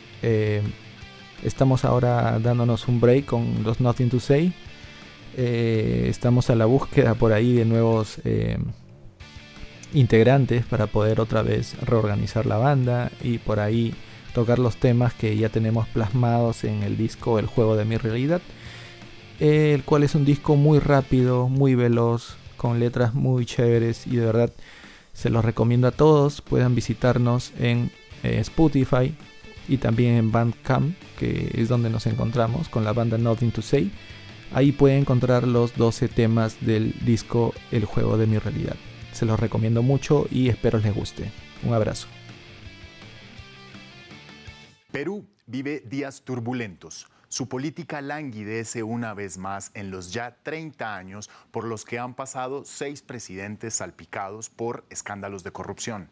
estamos 1.44 1.86
ahora 1.86 2.40
dándonos 2.40 2.88
un 2.88 3.00
break 3.00 3.26
con 3.26 3.64
los 3.64 3.80
Nothing 3.80 4.10
to 4.10 4.20
Say 4.20 4.54
eh, 5.38 6.08
estamos 6.10 6.50
a 6.50 6.56
la 6.56 6.66
búsqueda 6.66 7.16
por 7.16 7.34
ahí 7.34 7.54
de 7.54 7.66
nuevos 7.66 8.20
eh, 8.24 8.58
integrantes 9.94 10.66
para 10.66 10.88
poder 10.88 11.20
otra 11.20 11.42
vez 11.42 11.76
reorganizar 11.82 12.46
la 12.46 12.58
banda 12.58 13.12
y 13.22 13.38
por 13.38 13.60
ahí 13.60 13.94
tocar 14.34 14.60
los 14.60 14.78
temas 14.78 15.14
que 15.14 15.36
ya 15.38 15.50
tenemos 15.50 15.88
plasmados 15.88 16.64
en 16.64 16.84
el 16.84 16.98
disco 16.98 17.40
El 17.40 17.46
juego 17.46 17.76
de 17.76 17.86
mi 17.86 17.98
realidad, 17.98 18.42
el 19.40 19.84
cual 19.84 20.04
es 20.04 20.16
un 20.16 20.26
disco 20.26 20.56
muy 20.56 20.80
rápido, 20.80 21.48
muy 21.48 21.76
veloz, 21.76 22.36
con 22.58 22.80
letras 22.80 23.14
muy 23.14 23.46
chéveres 23.46 24.08
y 24.08 24.16
de 24.18 24.26
verdad 24.26 24.52
se 25.14 25.30
los 25.30 25.46
recomiendo 25.46 25.88
a 25.88 25.92
todos. 25.92 26.42
Puedan 26.42 26.76
visitarnos 26.76 27.54
en 27.60 27.92
eh, 28.24 28.40
Spotify 28.40 29.16
y 29.68 29.78
también 29.78 30.16
en 30.16 30.32
Bandcamp, 30.32 30.96
que 31.18 31.52
es 31.54 31.70
donde 31.70 31.90
nos 31.90 32.06
encontramos 32.06 32.70
con 32.70 32.84
la 32.84 32.94
banda 32.94 33.18
Nothing 33.18 33.52
to 33.52 33.62
Say. 33.62 33.92
Ahí 34.54 34.72
pueden 34.72 35.00
encontrar 35.00 35.48
los 35.48 35.76
12 35.76 36.08
temas 36.08 36.58
del 36.66 36.94
disco 37.06 37.54
El 37.72 37.86
juego 37.86 38.18
de 38.18 38.28
mi 38.28 38.38
realidad. 38.38 38.76
Se 39.12 39.26
los 39.26 39.40
recomiendo 39.40 39.82
mucho 39.82 40.28
y 40.30 40.50
espero 40.50 40.80
les 40.80 40.94
guste. 40.94 41.32
Un 41.64 41.74
abrazo. 41.74 42.08
Perú 44.92 45.26
vive 45.46 45.82
días 45.82 46.24
turbulentos. 46.24 47.08
Su 47.28 47.50
política 47.50 48.02
languidece 48.02 48.84
una 48.84 49.14
vez 49.14 49.38
más 49.38 49.72
en 49.74 49.92
los 49.92 50.14
ya 50.14 50.38
30 50.44 50.96
años 50.96 51.30
por 51.52 51.66
los 51.66 51.84
que 51.84 52.00
han 52.00 52.14
pasado 52.14 52.64
seis 52.66 53.02
presidentes 53.02 53.74
salpicados 53.74 54.50
por 54.50 54.86
escándalos 54.90 55.44
de 55.44 55.52
corrupción. 55.52 56.10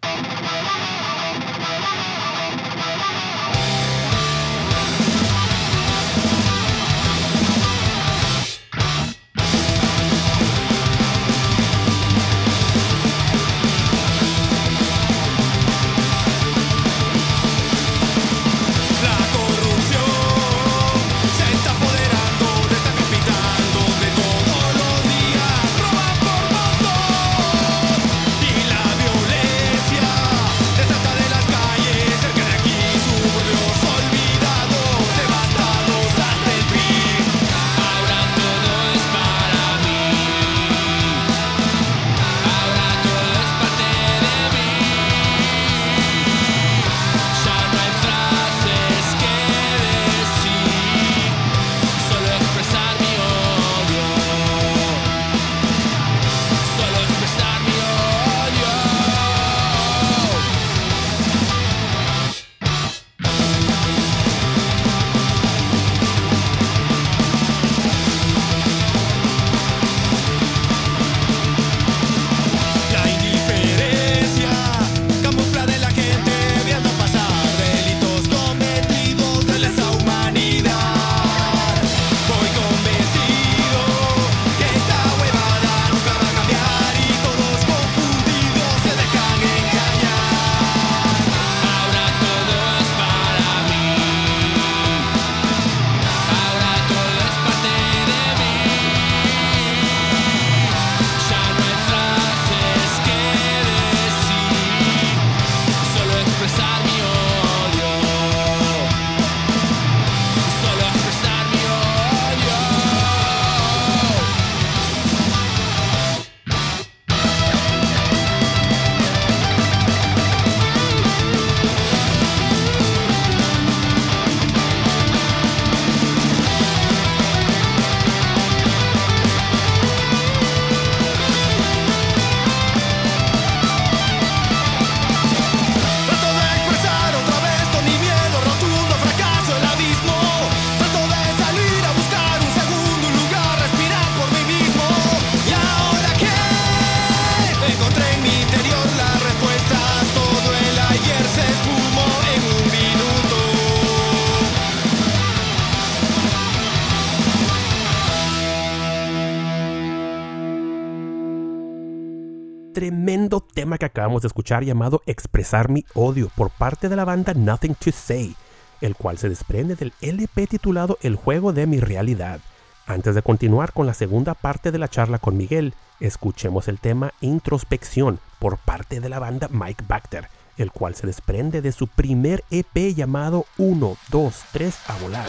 Tema 163.63 163.78
que 163.78 163.86
acabamos 163.86 164.21
de 164.21 164.28
escuchar 164.28 164.65
llamado 164.65 165.02
Expresar 165.06 165.69
mi 165.69 165.86
odio 165.93 166.30
por 166.36 166.49
parte 166.49 166.89
de 166.89 166.97
la 166.97 167.06
banda 167.06 167.34
Nothing 167.34 167.76
to 167.76 167.93
Say, 167.93 168.36
el 168.82 168.93
cual 168.93 169.17
se 169.17 169.30
desprende 169.30 169.78
del 169.78 169.93
LP 170.02 170.47
titulado 170.47 170.97
El 171.02 171.15
juego 171.15 171.54
de 171.54 171.65
mi 171.65 171.80
realidad. 171.80 172.41
Antes 172.88 173.15
de 173.15 173.21
continuar 173.21 173.71
con 173.71 173.86
la 173.86 173.93
segunda 173.93 174.34
parte 174.34 174.73
de 174.73 174.80
la 174.80 174.89
charla 174.89 175.17
con 175.17 175.38
Miguel, 175.38 175.76
escuchemos 176.02 176.67
el 176.67 176.78
tema 176.78 177.13
Introspección 177.21 178.19
por 178.38 178.58
parte 178.58 178.99
de 178.99 179.08
la 179.08 179.19
banda 179.19 179.47
Mike 179.49 179.86
Bacter, 179.88 180.28
el 180.58 180.73
cual 180.73 180.95
se 180.95 181.08
desprende 181.08 181.62
de 181.62 181.71
su 181.71 181.88
primer 181.88 182.43
EP 182.52 182.93
llamado 182.93 183.45
1, 183.58 183.95
2, 184.10 184.43
3 184.52 184.80
a 184.88 184.97
volar. 184.97 185.28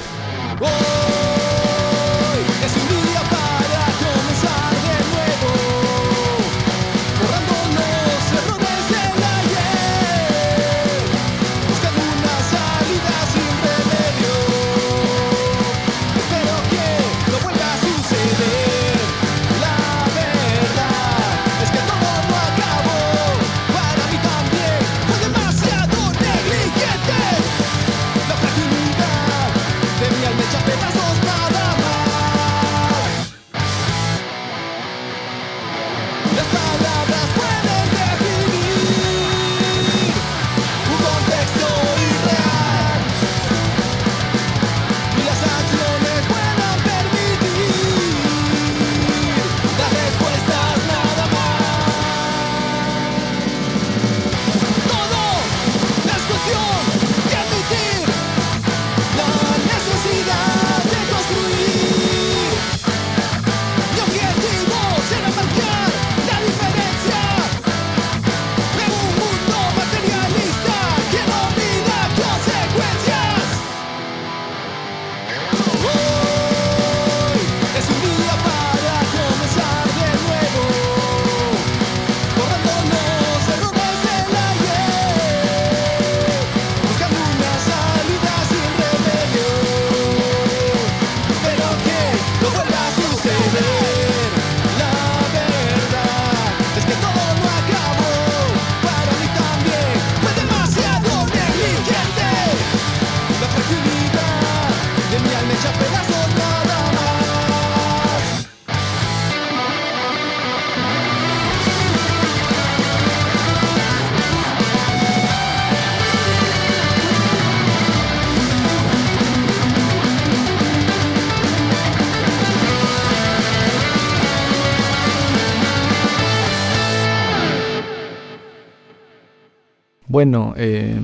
Bueno, 130.14 130.54
eh, 130.56 130.94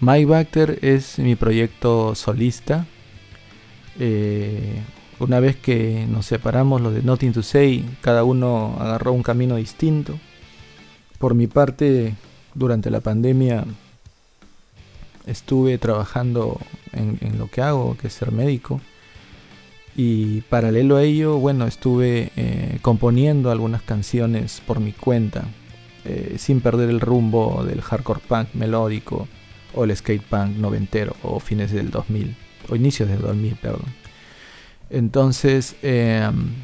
Mike 0.00 0.26
Bacter 0.26 0.78
es 0.82 1.18
mi 1.18 1.36
proyecto 1.36 2.14
solista. 2.14 2.84
Eh, 3.98 4.82
una 5.18 5.40
vez 5.40 5.56
que 5.56 6.04
nos 6.06 6.26
separamos 6.26 6.82
los 6.82 6.92
de 6.92 7.00
Nothing 7.00 7.32
to 7.32 7.42
Say, 7.42 7.88
cada 8.02 8.24
uno 8.24 8.76
agarró 8.78 9.14
un 9.14 9.22
camino 9.22 9.56
distinto. 9.56 10.18
Por 11.18 11.32
mi 11.32 11.46
parte, 11.46 12.12
durante 12.52 12.90
la 12.90 13.00
pandemia 13.00 13.64
estuve 15.24 15.78
trabajando 15.78 16.60
en, 16.92 17.38
lo 17.38 17.48
que 17.48 17.62
hago, 17.62 17.96
que 17.96 18.08
es 18.08 18.12
ser 18.12 18.32
médico. 18.32 18.82
Y 19.96 20.42
paralelo 20.42 20.96
a 20.96 21.04
ello, 21.04 21.38
bueno, 21.38 21.66
estuve 21.66 22.32
eh, 22.36 22.80
componiendo 22.82 23.50
algunas 23.50 23.80
canciones 23.80 24.60
por 24.66 24.78
mi 24.78 24.92
cuenta, 24.92 25.46
eh, 26.06 26.36
sin 26.38 26.60
perder 26.60 26.88
el 26.88 27.00
rumbo 27.00 27.64
del 27.64 27.82
hardcore 27.82 28.20
punk 28.26 28.54
melódico 28.54 29.26
o 29.74 29.84
el 29.84 29.96
skate 29.96 30.22
punk 30.22 30.56
noventero 30.56 31.16
o 31.22 31.40
fines 31.40 31.72
del 31.72 31.90
2000, 31.90 32.36
o 32.68 32.76
inicios 32.76 33.08
del 33.08 33.20
2000, 33.20 33.56
perdón. 33.56 33.86
Entonces, 34.88 35.76
em, 35.82 36.54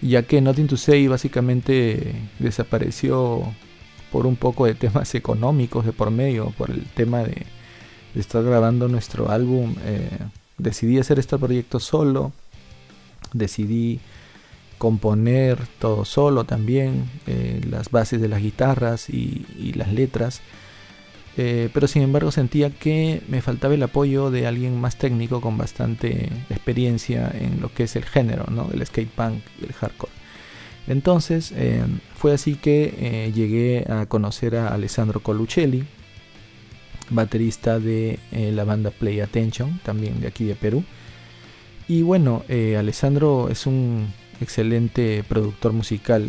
ya 0.00 0.22
que 0.22 0.40
Nothing 0.40 0.68
to 0.68 0.76
Say 0.76 1.06
básicamente 1.06 2.14
desapareció 2.38 3.42
por 4.10 4.26
un 4.26 4.36
poco 4.36 4.66
de 4.66 4.74
temas 4.86 5.14
económicos 5.14 5.84
de 5.84 5.92
por 5.92 6.10
medio, 6.10 6.50
por 6.56 6.70
el 6.70 6.84
tema 6.84 7.22
de, 7.22 7.46
estar 8.14 8.42
grabando 8.42 8.88
nuestro 8.88 9.30
álbum, 9.30 9.74
eh, 9.84 10.08
decidí 10.58 10.98
hacer 10.98 11.18
este 11.18 11.38
proyecto 11.38 11.80
solo, 11.80 12.32
decidí 13.32 14.00
componer 14.82 15.58
todo 15.78 16.04
solo 16.04 16.42
también, 16.42 17.08
eh, 17.28 17.60
las 17.70 17.92
bases 17.92 18.20
de 18.20 18.26
las 18.26 18.42
guitarras 18.42 19.08
y, 19.08 19.72
las 19.76 19.92
letras. 19.92 20.40
Eh, 21.36 21.68
pero 21.72 21.86
sin 21.86 22.02
embargo 22.02 22.32
sentía 22.32 22.68
que 22.70 23.22
me 23.28 23.42
faltaba 23.42 23.74
el 23.74 23.82
apoyo 23.84 24.32
de 24.32 24.48
alguien 24.48 24.80
más 24.80 24.96
técnico 24.96 25.40
con 25.40 25.56
bastante 25.56 26.30
experiencia 26.50 27.30
en 27.32 27.60
lo 27.60 27.72
que 27.72 27.84
es 27.84 27.94
el 27.94 28.04
género, 28.04 28.46
¿no? 28.50 28.70
el 28.72 28.84
skate 28.84 29.08
punk 29.08 29.44
el 29.62 29.72
hardcore. 29.72 30.12
Entonces 30.88 31.52
eh, 31.54 31.84
fue 32.16 32.32
así 32.32 32.56
que 32.56 33.30
llegué 33.32 33.84
a 33.88 34.06
conocer 34.06 34.56
a 34.56 34.74
Alessandro 34.74 35.20
Coluccelli, 35.20 35.84
baterista 37.08 37.78
de 37.78 38.18
la 38.32 38.64
banda 38.64 38.90
Play 38.90 39.20
Attention, 39.20 39.78
también 39.84 40.20
de 40.20 40.26
aquí 40.26 40.44
de 40.44 40.56
Perú. 40.56 40.82
Y 41.86 42.02
bueno, 42.02 42.42
Alessandro 42.48 43.48
es 43.48 43.66
un 43.66 44.08
excelente 44.42 45.24
productor 45.28 45.72
musical 45.72 46.28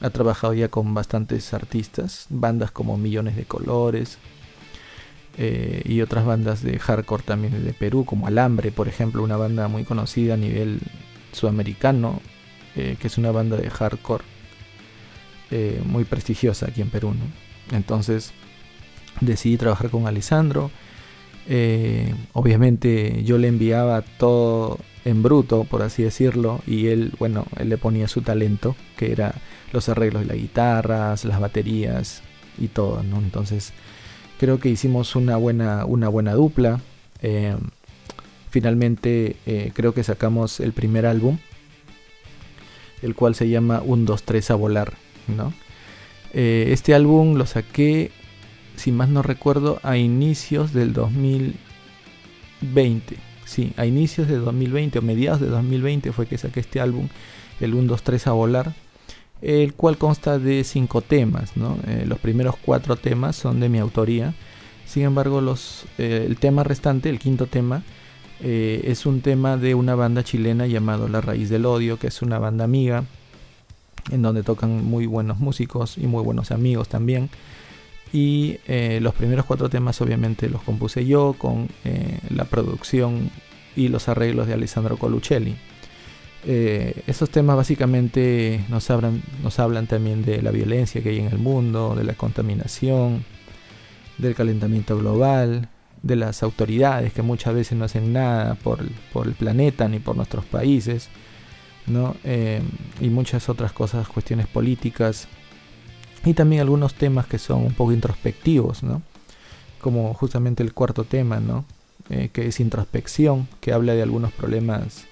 ha 0.00 0.10
trabajado 0.10 0.54
ya 0.54 0.68
con 0.68 0.94
bastantes 0.94 1.52
artistas, 1.54 2.26
bandas 2.30 2.70
como 2.70 2.96
Millones 2.96 3.36
de 3.36 3.44
Colores 3.44 4.18
eh, 5.36 5.82
y 5.84 6.00
otras 6.00 6.24
bandas 6.24 6.62
de 6.62 6.78
hardcore 6.78 7.22
también 7.22 7.64
de 7.64 7.72
Perú, 7.72 8.04
como 8.04 8.26
Alambre, 8.26 8.70
por 8.70 8.88
ejemplo, 8.88 9.22
una 9.22 9.36
banda 9.36 9.68
muy 9.68 9.84
conocida 9.84 10.34
a 10.34 10.36
nivel 10.36 10.80
sudamericano, 11.32 12.20
eh, 12.76 12.96
que 13.00 13.08
es 13.08 13.18
una 13.18 13.32
banda 13.32 13.56
de 13.56 13.70
hardcore 13.70 14.24
eh, 15.50 15.82
muy 15.84 16.04
prestigiosa 16.04 16.66
aquí 16.66 16.80
en 16.80 16.90
Perú. 16.90 17.14
Entonces 17.72 18.32
decidí 19.20 19.56
trabajar 19.56 19.90
con 19.90 20.06
Alessandro. 20.06 20.70
obviamente 22.34 23.22
yo 23.24 23.38
le 23.38 23.48
enviaba 23.48 24.02
todo 24.02 24.78
en 25.08 25.22
bruto, 25.22 25.64
por 25.64 25.82
así 25.82 26.02
decirlo, 26.02 26.60
y 26.66 26.88
él, 26.88 27.14
bueno, 27.18 27.46
él 27.58 27.70
le 27.70 27.78
ponía 27.78 28.08
su 28.08 28.20
talento, 28.20 28.76
que 28.96 29.10
era 29.10 29.34
los 29.72 29.88
arreglos 29.88 30.22
de 30.22 30.28
las 30.28 30.36
guitarras, 30.36 31.24
las 31.24 31.40
baterías 31.40 32.22
y 32.58 32.68
todo, 32.68 33.02
¿no? 33.02 33.16
Entonces 33.18 33.72
creo 34.38 34.60
que 34.60 34.68
hicimos 34.68 35.16
una 35.16 35.36
buena, 35.36 35.86
una 35.86 36.08
buena 36.08 36.34
dupla. 36.34 36.80
Eh, 37.22 37.56
finalmente 38.50 39.36
eh, 39.46 39.72
creo 39.74 39.94
que 39.94 40.04
sacamos 40.04 40.60
el 40.60 40.72
primer 40.72 41.06
álbum, 41.06 41.38
el 43.00 43.14
cual 43.14 43.34
se 43.34 43.48
llama 43.48 43.80
1, 43.84 44.04
2, 44.04 44.22
3 44.24 44.50
a 44.50 44.54
volar, 44.56 44.92
¿no? 45.26 45.54
Eh, 46.34 46.68
este 46.72 46.94
álbum 46.94 47.36
lo 47.36 47.46
saqué, 47.46 48.10
si 48.76 48.92
más 48.92 49.08
no 49.08 49.22
recuerdo, 49.22 49.80
a 49.82 49.96
inicios 49.96 50.74
del 50.74 50.92
2020. 50.92 53.27
Sí, 53.48 53.72
a 53.76 53.86
inicios 53.86 54.28
de 54.28 54.36
2020 54.36 54.98
o 54.98 55.02
mediados 55.02 55.40
de 55.40 55.48
2020 55.48 56.12
fue 56.12 56.26
que 56.26 56.36
saqué 56.36 56.60
este 56.60 56.80
álbum, 56.80 57.08
el 57.60 57.74
1, 57.74 57.88
2, 57.88 58.02
3 58.02 58.26
a 58.26 58.32
volar 58.32 58.74
el 59.42 59.74
cual 59.74 59.98
consta 59.98 60.38
de 60.38 60.64
cinco 60.64 61.00
temas. 61.00 61.52
Eh, 61.86 62.04
los 62.06 62.18
primeros 62.18 62.56
cuatro 62.56 62.96
temas 62.96 63.36
son 63.36 63.60
de 63.60 63.68
mi 63.68 63.78
autoría. 63.78 64.34
Sin 64.86 65.04
embargo, 65.04 65.40
los, 65.40 65.84
eh, 65.98 66.24
el 66.26 66.36
tema 66.38 66.64
restante, 66.64 67.08
el 67.10 67.18
quinto 67.18 67.46
tema, 67.46 67.82
eh, 68.40 68.82
es 68.84 69.06
un 69.06 69.20
tema 69.20 69.56
de 69.56 69.74
una 69.74 69.94
banda 69.94 70.24
chilena 70.24 70.66
llamado 70.66 71.08
La 71.08 71.20
Raíz 71.20 71.50
del 71.50 71.66
Odio, 71.66 71.98
que 71.98 72.06
es 72.08 72.22
una 72.22 72.38
banda 72.38 72.64
amiga, 72.64 73.04
en 74.10 74.22
donde 74.22 74.42
tocan 74.42 74.84
muy 74.84 75.06
buenos 75.06 75.38
músicos 75.38 75.98
y 75.98 76.06
muy 76.06 76.22
buenos 76.22 76.50
amigos 76.50 76.88
también. 76.88 77.28
Y 78.12 78.58
los 79.00 79.14
primeros 79.14 79.44
cuatro 79.44 79.68
temas 79.68 80.00
obviamente 80.00 80.48
los 80.48 80.62
compuse 80.62 81.04
yo 81.04 81.34
con 81.36 81.68
la 82.30 82.44
producción 82.44 83.30
y 83.76 83.88
los 83.88 84.08
arreglos 84.08 84.46
de 84.46 84.54
Alessandro 84.54 84.96
Coluccelli. 84.96 85.56
Eh, 86.44 87.02
esos 87.06 87.30
temas 87.30 87.56
básicamente 87.56 88.64
nos 88.68 88.90
hablan, 88.90 89.22
nos 89.42 89.58
hablan 89.58 89.86
también 89.86 90.24
de 90.24 90.40
la 90.42 90.50
violencia 90.50 91.02
que 91.02 91.10
hay 91.10 91.18
en 91.18 91.26
el 91.26 91.38
mundo, 91.38 91.94
de 91.96 92.04
la 92.04 92.14
contaminación, 92.14 93.24
del 94.18 94.34
calentamiento 94.34 94.96
global, 94.96 95.68
de 96.02 96.16
las 96.16 96.42
autoridades 96.42 97.12
que 97.12 97.22
muchas 97.22 97.54
veces 97.54 97.76
no 97.76 97.84
hacen 97.84 98.12
nada 98.12 98.54
por, 98.54 98.80
el 98.80 99.32
planeta 99.34 99.88
ni 99.88 99.98
por 99.98 100.16
nuestros 100.16 100.44
países, 100.44 101.08
eh, 102.24 102.62
y 103.00 103.08
muchas 103.08 103.48
otras 103.48 103.72
cosas, 103.72 104.08
cuestiones 104.08 104.46
políticas, 104.46 105.28
y 106.24 106.34
también 106.34 106.60
algunos 106.60 106.94
temas 106.94 107.26
que 107.26 107.38
son 107.38 107.64
un 107.64 107.74
poco 107.74 107.92
introspectivos, 107.92 108.80
como 109.80 110.12
justamente 110.14 110.62
el 110.62 110.72
cuarto 110.72 111.04
tema, 111.04 111.40
eh, 112.10 112.30
que 112.32 112.46
es 112.46 112.60
introspección, 112.60 113.48
que 113.60 113.72
habla 113.72 113.94
de 113.94 114.02
algunos 114.02 114.32
problemas 114.32 115.04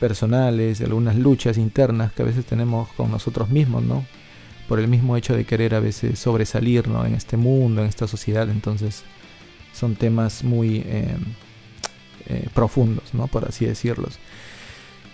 personales, 0.00 0.78
de 0.78 0.84
algunas 0.84 1.16
luchas 1.16 1.58
internas 1.58 2.12
que 2.12 2.22
a 2.22 2.26
veces 2.26 2.44
tenemos 2.44 2.88
con 2.96 3.10
nosotros 3.10 3.48
mismos, 3.48 3.82
¿no? 3.82 4.04
Por 4.68 4.80
el 4.80 4.88
mismo 4.88 5.16
hecho 5.16 5.36
de 5.36 5.44
querer 5.44 5.74
a 5.74 5.80
veces 5.80 6.18
sobresalir, 6.18 6.88
¿no? 6.88 7.06
En 7.06 7.14
este 7.14 7.36
mundo, 7.36 7.82
en 7.82 7.88
esta 7.88 8.06
sociedad, 8.06 8.50
entonces 8.50 9.04
son 9.72 9.94
temas 9.94 10.42
muy 10.42 10.82
eh, 10.86 11.16
eh, 12.28 12.48
profundos, 12.52 13.14
¿no? 13.14 13.26
Por 13.28 13.46
así 13.46 13.64
decirlos. 13.64 14.18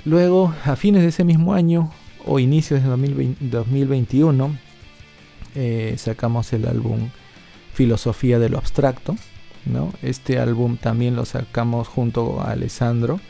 Luego, 0.04 0.54
a 0.64 0.74
fines 0.74 1.02
de 1.02 1.08
ese 1.08 1.24
mismo 1.24 1.52
año, 1.52 1.92
o 2.24 2.38
inicios 2.38 2.82
de 2.82 2.88
2021, 2.88 4.56
eh, 5.54 5.94
sacamos 5.98 6.52
el 6.52 6.66
álbum 6.66 7.10
Filosofía 7.72 8.38
de 8.38 8.48
lo 8.48 8.58
Abstracto, 8.58 9.16
¿no? 9.64 9.92
Este 10.02 10.38
álbum 10.38 10.76
también 10.76 11.16
lo 11.16 11.24
sacamos 11.24 11.88
junto 11.88 12.40
a 12.40 12.50
Alessandro 12.50 13.20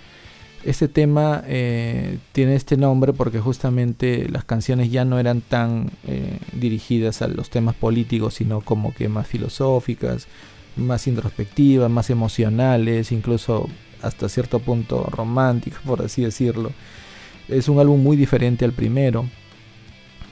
este 0.64 0.86
tema 0.86 1.42
eh, 1.46 2.18
tiene 2.30 2.54
este 2.54 2.76
nombre 2.76 3.12
porque 3.12 3.40
justamente 3.40 4.28
las 4.28 4.44
canciones 4.44 4.92
ya 4.92 5.04
no 5.04 5.18
eran 5.18 5.40
tan 5.40 5.90
eh, 6.06 6.38
dirigidas 6.52 7.20
a 7.20 7.26
los 7.26 7.50
temas 7.50 7.74
políticos, 7.74 8.34
sino 8.34 8.60
como 8.60 8.94
que 8.94 9.08
más 9.08 9.26
filosóficas, 9.26 10.28
más 10.76 11.08
introspectivas, 11.08 11.90
más 11.90 12.10
emocionales, 12.10 13.10
incluso 13.10 13.68
hasta 14.02 14.28
cierto 14.28 14.60
punto 14.60 15.04
románticas, 15.10 15.80
por 15.84 16.02
así 16.02 16.22
decirlo. 16.22 16.70
Es 17.48 17.68
un 17.68 17.80
álbum 17.80 18.00
muy 18.00 18.16
diferente 18.16 18.64
al 18.64 18.72
primero, 18.72 19.26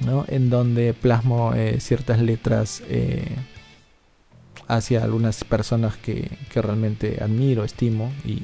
¿no? 0.04 0.24
en 0.28 0.50
donde 0.50 0.94
plasmo 0.94 1.54
eh, 1.54 1.80
ciertas 1.80 2.20
letras 2.20 2.82
hacia 4.68 5.02
algunas 5.02 5.42
personas 5.44 5.96
que, 5.96 6.30
que 6.52 6.62
realmente 6.62 7.18
admiro, 7.20 7.64
estimo 7.64 8.12
y 8.24 8.42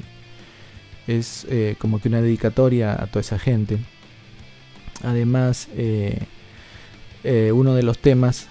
es 1.06 1.46
eh, 1.48 1.76
como 1.78 2.00
que 2.00 2.08
una 2.08 2.20
dedicatoria 2.20 2.92
a 2.92 3.06
toda 3.06 3.20
esa 3.20 3.38
gente. 3.38 3.78
Además, 5.02 5.68
eh, 5.76 6.18
eh, 7.22 7.52
uno 7.52 7.74
de 7.74 7.82
los 7.82 7.98
temas 7.98 8.48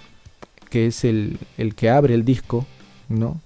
que 0.70 0.86
es 0.86 1.04
el, 1.04 1.38
que 1.76 1.90
abre 1.90 2.14
el 2.14 2.24
disco, 2.24 2.66
¿no? 3.08 3.40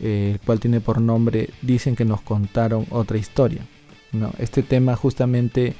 el 0.00 0.38
cual 0.44 0.60
tiene 0.60 0.80
por 0.80 1.00
nombre 1.00 1.48
Dicen 1.62 1.96
que 1.96 2.04
nos 2.04 2.20
contaron 2.20 2.86
otra 2.90 3.18
historia. 3.18 3.62
¿no? 4.12 4.32
Este 4.38 4.62
tema 4.62 4.96
justamente 4.96 5.74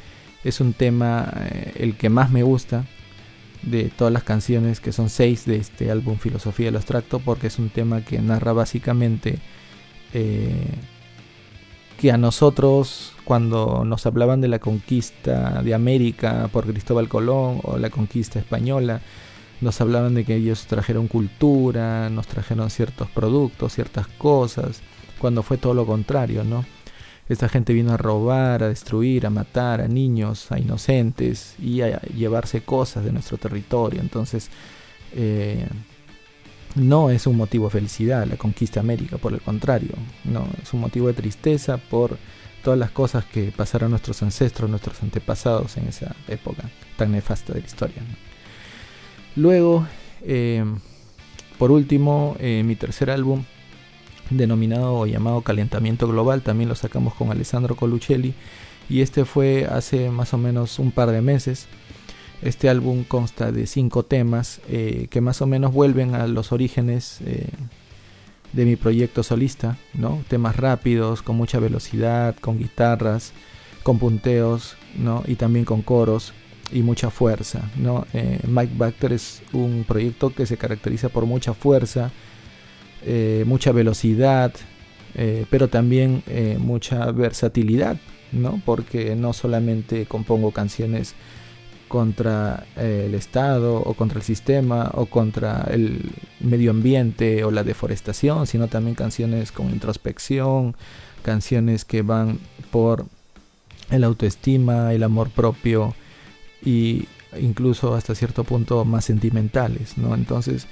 es 0.45 0.61
un 0.61 0.73
tema 0.73 1.33
el 1.75 1.97
que 1.97 2.09
más 2.09 2.31
me 2.31 2.43
gusta 2.43 2.87
de 3.63 3.85
todas 3.85 4.13
las 4.13 4.23
canciones 4.23 4.81
que 4.81 4.93
son 4.93 5.11
seis 5.11 5.47
de 5.47 5.57
este 5.57 5.91
álbum 5.91 6.19
Filosofía 6.19 6.67
del 6.67 6.77
Abstracto 6.77 7.21
porque 7.21 7.49
es 7.49 7.59
un 7.59 7.71
tema 7.71 8.03
que 8.03 8.21
narra 8.21 8.53
básicamente 8.53 9.39
que 10.13 12.13
a 12.13 12.17
nosotros 12.17 13.13
cuando 13.25 13.85
nos 13.85 14.07
hablaban 14.07 14.41
de 14.41 14.49
la 14.49 14.59
conquista 14.59 15.63
de 15.63 15.75
América 15.75 16.49
por 16.53 16.65
Cristóbal 16.65 17.09
Colón 17.09 17.61
o 17.65 17.77
la 17.77 17.91
conquista 17.91 18.39
española, 18.39 19.01
nos 19.61 19.81
hablaban 19.81 20.15
de 20.15 20.25
que 20.25 20.37
ellos 20.37 20.67
trajeron 20.67 21.09
cultura, 21.09 22.09
nos 22.11 22.29
trajeron 22.29 22.71
ciertos 22.71 23.11
productos, 23.11 23.73
ciertas 23.73 24.07
cosas, 24.07 24.81
cuando 25.19 25.43
fue 25.43 25.57
todo 25.57 25.75
lo 25.75 25.87
contrario, 25.87 26.45
¿no? 26.45 26.65
Esta 27.29 27.49
gente 27.49 27.73
vino 27.73 27.93
a 27.93 27.97
robar, 27.97 28.63
a 28.63 28.69
destruir, 28.69 29.27
a 29.27 29.31
matar 29.31 29.81
a 29.81 29.89
niños, 29.89 30.53
a 30.53 30.59
inocentes 30.59 31.57
y 31.61 31.81
a 31.83 32.01
llevarse 32.03 32.63
cosas 32.63 33.05
de 33.05 33.13
nuestro 33.13 33.37
territorio. 33.37 34.01
Entonces, 34.01 34.49
eh, 35.13 35.67
no 36.77 37.11
es 37.11 37.27
un 37.27 37.37
motivo 37.37 37.67
de 37.67 37.73
felicidad 37.73 38.27
la 38.27 38.37
conquista 38.37 38.75
de 38.75 38.81
América, 38.81 39.19
por 39.19 39.33
el 39.33 39.41
contrario, 39.41 39.95
no, 40.25 40.47
es 40.63 40.73
un 40.75 40.81
motivo 40.81 41.09
de 41.09 41.15
tristeza 41.15 41.79
por 41.79 42.19
todas 42.63 42.79
las 42.79 42.91
cosas 42.91 43.25
que 43.25 43.51
pasaron 43.51 43.91
nuestros 43.91 44.23
ancestros, 44.23 44.69
nuestros 44.69 45.03
antepasados 45.03 45.77
en 45.77 45.89
esa 45.89 46.15
época 46.29 46.65
tan 46.97 47.13
nefasta 47.13 47.53
de 47.53 47.61
la 47.61 47.67
historia. 47.67 48.03
Luego, 49.37 49.87
eh, 50.23 50.65
por 51.59 51.71
último, 51.71 52.37
eh, 52.41 52.63
mi 52.65 52.77
tercer 52.77 53.11
álbum, 53.11 53.45
denominado 54.31 54.95
o 54.95 55.07
llamado 55.07 55.43
Calentamiento 55.43 56.09
Global, 56.09 56.43
también 56.43 56.69
lo 56.69 56.75
sacamos 56.75 57.15
con 57.15 57.31
Alessandro 57.31 57.77
Coluccelli, 57.77 58.35
y 58.89 59.01
este 59.01 59.25
fue 59.25 59.67
hace 59.67 60.11
más 60.11 60.35
o 60.35 60.39
menos 60.39 60.79
un 60.79 60.93
par 60.93 61.11
de 61.11 61.21
meses. 61.21 61.67
Este 62.43 62.69
álbum 62.69 63.05
consta 63.05 63.51
de 63.51 63.67
cinco 63.67 64.03
temas 64.03 64.61
eh, 64.69 65.09
que 65.11 65.21
más 65.21 65.41
o 65.43 65.47
menos 65.47 65.73
vuelven 65.73 66.15
a 66.15 66.27
los 66.27 66.53
orígenes 66.53 67.21
de 68.53 68.65
mi 68.65 68.77
proyecto 68.77 69.23
solista, 69.23 69.77
¿no? 69.95 70.23
Temas 70.29 70.57
rápidos, 70.57 71.23
con 71.23 71.37
mucha 71.37 71.59
velocidad, 71.59 72.35
con 72.41 72.59
guitarras, 72.59 73.33
con 73.83 73.99
punteos, 73.99 74.77
¿no? 74.97 75.23
Y 75.27 75.37
también 75.37 75.65
con 75.65 75.83
coros 75.83 76.33
y 76.73 76.83
mucha 76.83 77.11
fuerza, 77.11 77.71
¿no? 77.77 78.07
Eh, 78.13 78.41
Mike 78.47 78.73
Bacter 78.77 79.13
es 79.13 79.43
un 79.53 79.85
proyecto 79.87 80.35
que 80.35 80.47
se 80.47 80.57
caracteriza 80.57 81.09
por 81.09 81.27
mucha 81.27 81.55
fuerza, 81.55 82.11
eh, 83.05 83.45
mucha 83.47 83.73
velocidad, 83.73 84.53
eh, 85.15 85.47
pero 85.51 85.69
también 85.69 86.23
mucha 86.59 87.11
versatilidad, 87.11 87.97
¿no? 88.33 88.61
Porque 88.65 89.17
no 89.17 89.33
solamente 89.33 90.07
compongo 90.07 90.51
canciones 90.51 91.15
contra 91.89 92.67
el 92.77 93.15
Estado 93.15 93.77
o 93.77 93.95
contra 93.95 94.19
el 94.19 94.25
sistema 94.25 94.91
o 94.95 95.07
contra 95.07 95.69
el 95.71 96.11
medio 96.41 96.73
ambiente 96.73 97.45
o 97.45 97.51
la 97.51 97.63
deforestación, 97.63 98.47
sino 98.47 98.67
también 98.67 98.97
canciones 98.97 99.53
con 99.53 99.71
introspección, 99.71 100.75
canciones 101.23 101.85
que 101.85 102.03
van 102.03 102.39
por 102.71 103.07
el 103.91 104.05
autoestima, 104.05 104.93
el 104.93 105.03
amor 105.03 105.31
propio 105.31 105.95
y 106.65 107.07
incluso 107.41 107.95
hasta 107.95 108.15
cierto 108.15 108.45
punto 108.45 108.85
más 108.85 109.05
sentimentales, 109.05 109.99
¿no? 109.99 110.15
Entonces, 110.15 110.67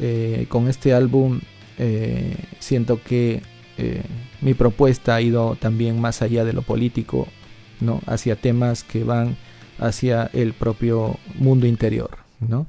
eh, 0.00 0.46
con 0.48 0.68
este 0.68 0.94
álbum 0.94 1.40
eh, 1.78 2.36
siento 2.58 3.02
que 3.02 3.42
eh, 3.76 4.02
mi 4.40 4.54
propuesta 4.54 5.14
ha 5.14 5.20
ido 5.20 5.56
también 5.56 6.00
más 6.00 6.22
allá 6.22 6.44
de 6.44 6.52
lo 6.52 6.62
político, 6.62 7.28
¿no? 7.80 8.00
Hacia 8.06 8.36
temas 8.36 8.84
que 8.84 9.04
van 9.04 9.36
hacia 9.78 10.30
el 10.32 10.54
propio 10.54 11.18
mundo 11.34 11.66
interior, 11.66 12.10
¿no? 12.40 12.66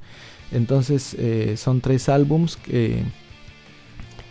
Entonces 0.52 1.14
eh, 1.18 1.56
son 1.56 1.80
tres 1.80 2.08
álbums 2.08 2.56
que, 2.56 3.02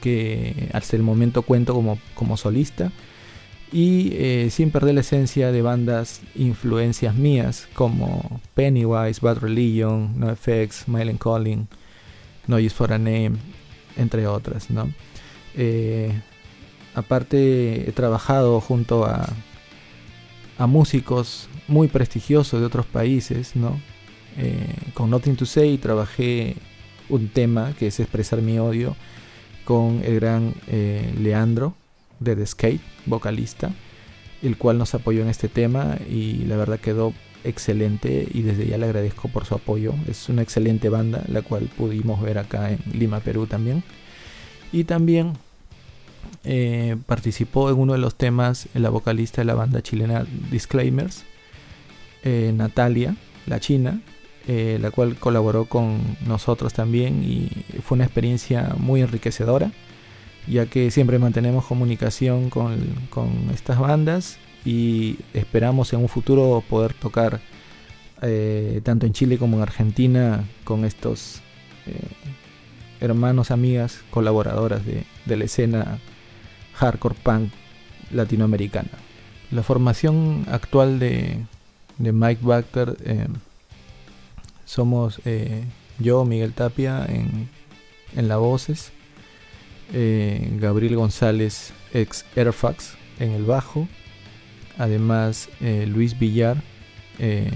que, 0.02 0.70
hasta 0.74 0.96
el 0.96 1.02
momento 1.02 1.42
cuento 1.42 1.74
como, 1.74 1.98
como 2.14 2.38
solista 2.38 2.92
y 3.72 4.48
sin 4.50 4.72
perder 4.72 4.96
la 4.96 5.02
esencia 5.02 5.52
de 5.52 5.62
bandas 5.62 6.22
influencias 6.36 7.16
mías 7.16 7.68
como 7.74 8.40
Pennywise, 8.54 9.20
Bad 9.22 9.40
Religion, 9.40 10.18
NoFX, 10.18 10.88
Mylen 10.88 11.18
Calling, 11.18 11.68
Noise 12.48 12.74
for 12.74 12.94
a 12.94 12.98
Name, 12.98 13.38
entre 13.98 14.28
otras, 14.28 14.70
¿no? 14.70 14.92
Eh, 15.56 16.12
aparte 16.96 17.90
he 17.90 17.92
trabajado 17.92 18.62
junto 18.62 19.06
a, 19.06 19.28
a 20.58 20.68
músicos 20.68 21.50
muy 21.68 21.88
prestigiosos 21.88 22.60
de 22.60 22.66
otros 22.66 22.86
países, 22.86 23.56
¿no? 23.56 23.80
Eh, 24.38 24.76
con 24.94 25.10
Nothing 25.10 25.36
to 25.36 25.46
Say 25.46 25.78
trabajé 25.78 26.56
un 27.10 27.28
tema 27.30 27.74
que 27.78 27.88
es 27.88 28.00
expresar 28.00 28.42
mi 28.42 28.60
odio 28.60 28.96
con 29.66 30.02
el 30.04 30.16
gran 30.16 30.54
eh, 30.68 31.14
Leandro 31.20 31.74
de 32.20 32.36
The 32.36 32.46
Skate, 32.46 32.82
vocalista, 33.06 33.72
el 34.44 34.58
cual 34.58 34.78
nos 34.78 34.94
apoyó 34.94 35.22
en 35.22 35.30
este 35.30 35.48
tema 35.48 35.98
y 36.10 36.46
la 36.46 36.58
verdad 36.58 36.80
quedó 36.80 37.14
excelente 37.44 38.28
y 38.32 38.42
desde 38.42 38.68
ya 38.68 38.78
le 38.78 38.86
agradezco 38.86 39.30
por 39.30 39.46
su 39.46 39.56
apoyo. 39.56 39.94
Es 40.08 40.30
una 40.30 40.42
excelente 40.42 40.90
banda, 40.90 41.24
la 41.28 41.42
cual 41.42 41.70
pudimos 41.78 42.22
ver 42.22 42.38
acá 42.38 42.72
en 42.72 42.80
Lima, 42.94 43.20
Perú 43.20 43.48
también. 43.48 43.84
Y 44.72 44.84
también 44.84 45.34
eh, 46.44 46.98
participó 47.06 47.70
en 47.70 47.78
uno 47.78 47.94
de 47.94 48.00
los 48.00 48.16
temas 48.16 48.68
la 48.74 48.90
vocalista 48.90 49.42
de 49.42 49.46
la 49.46 49.56
banda 49.56 49.82
chilena 49.82 50.26
Disclaimers, 50.52 51.24
Natalia, 52.54 53.16
la 53.46 53.62
china, 53.62 54.02
eh, 54.50 54.78
la 54.82 54.92
cual 54.92 55.18
colaboró 55.18 55.66
con 55.66 56.00
nosotros 56.26 56.72
también 56.72 57.22
y 57.22 57.50
fue 57.82 57.98
una 57.98 58.06
experiencia 58.06 58.76
muy 58.78 59.02
enriquecedora, 59.02 59.74
ya 60.48 60.66
que 60.66 60.92
siempre 60.92 61.20
mantenemos 61.20 61.66
comunicación 61.66 62.50
con, 62.50 62.78
estas 63.54 63.80
bandas 63.80 64.38
y 64.66 65.18
esperamos 65.34 65.94
en 65.94 66.00
un 66.00 66.10
futuro 66.10 66.64
poder 66.70 66.94
tocar 66.94 67.40
eh, 68.22 68.82
tanto 68.84 69.06
en 69.06 69.14
Chile 69.14 69.38
como 69.38 69.58
en 69.58 69.64
Argentina 69.64 70.44
con 70.64 70.86
estos 70.86 71.42
eh, 71.86 71.94
hermanos, 73.00 73.52
amigas, 73.52 74.04
colaboradoras 74.10 74.82
de, 74.86 75.06
la 75.26 75.44
escena 75.44 76.00
hardcore 76.74 77.16
punk 77.22 77.52
latinoamericana. 78.12 78.90
La 79.52 79.64
formación 79.64 80.46
actual 80.50 81.00
de, 81.00 81.46
de 81.98 82.12
Mike 82.12 82.42
Bacter 82.44 82.98
somos 84.66 85.22
eh, 85.26 85.64
yo, 86.00 86.26
Miguel 86.26 86.54
Tapia, 86.54 87.06
en, 87.08 87.50
en 88.16 88.28
la 88.28 88.38
voces, 88.38 88.92
eh, 89.94 90.50
Gabriel 90.60 90.96
González, 90.96 91.74
ex 91.94 92.26
Airfax, 92.36 92.96
en 93.20 93.32
el 93.32 93.44
bajo, 93.44 93.88
además 94.78 95.50
eh, 95.62 95.86
Luis 95.88 96.18
Villar, 96.18 96.62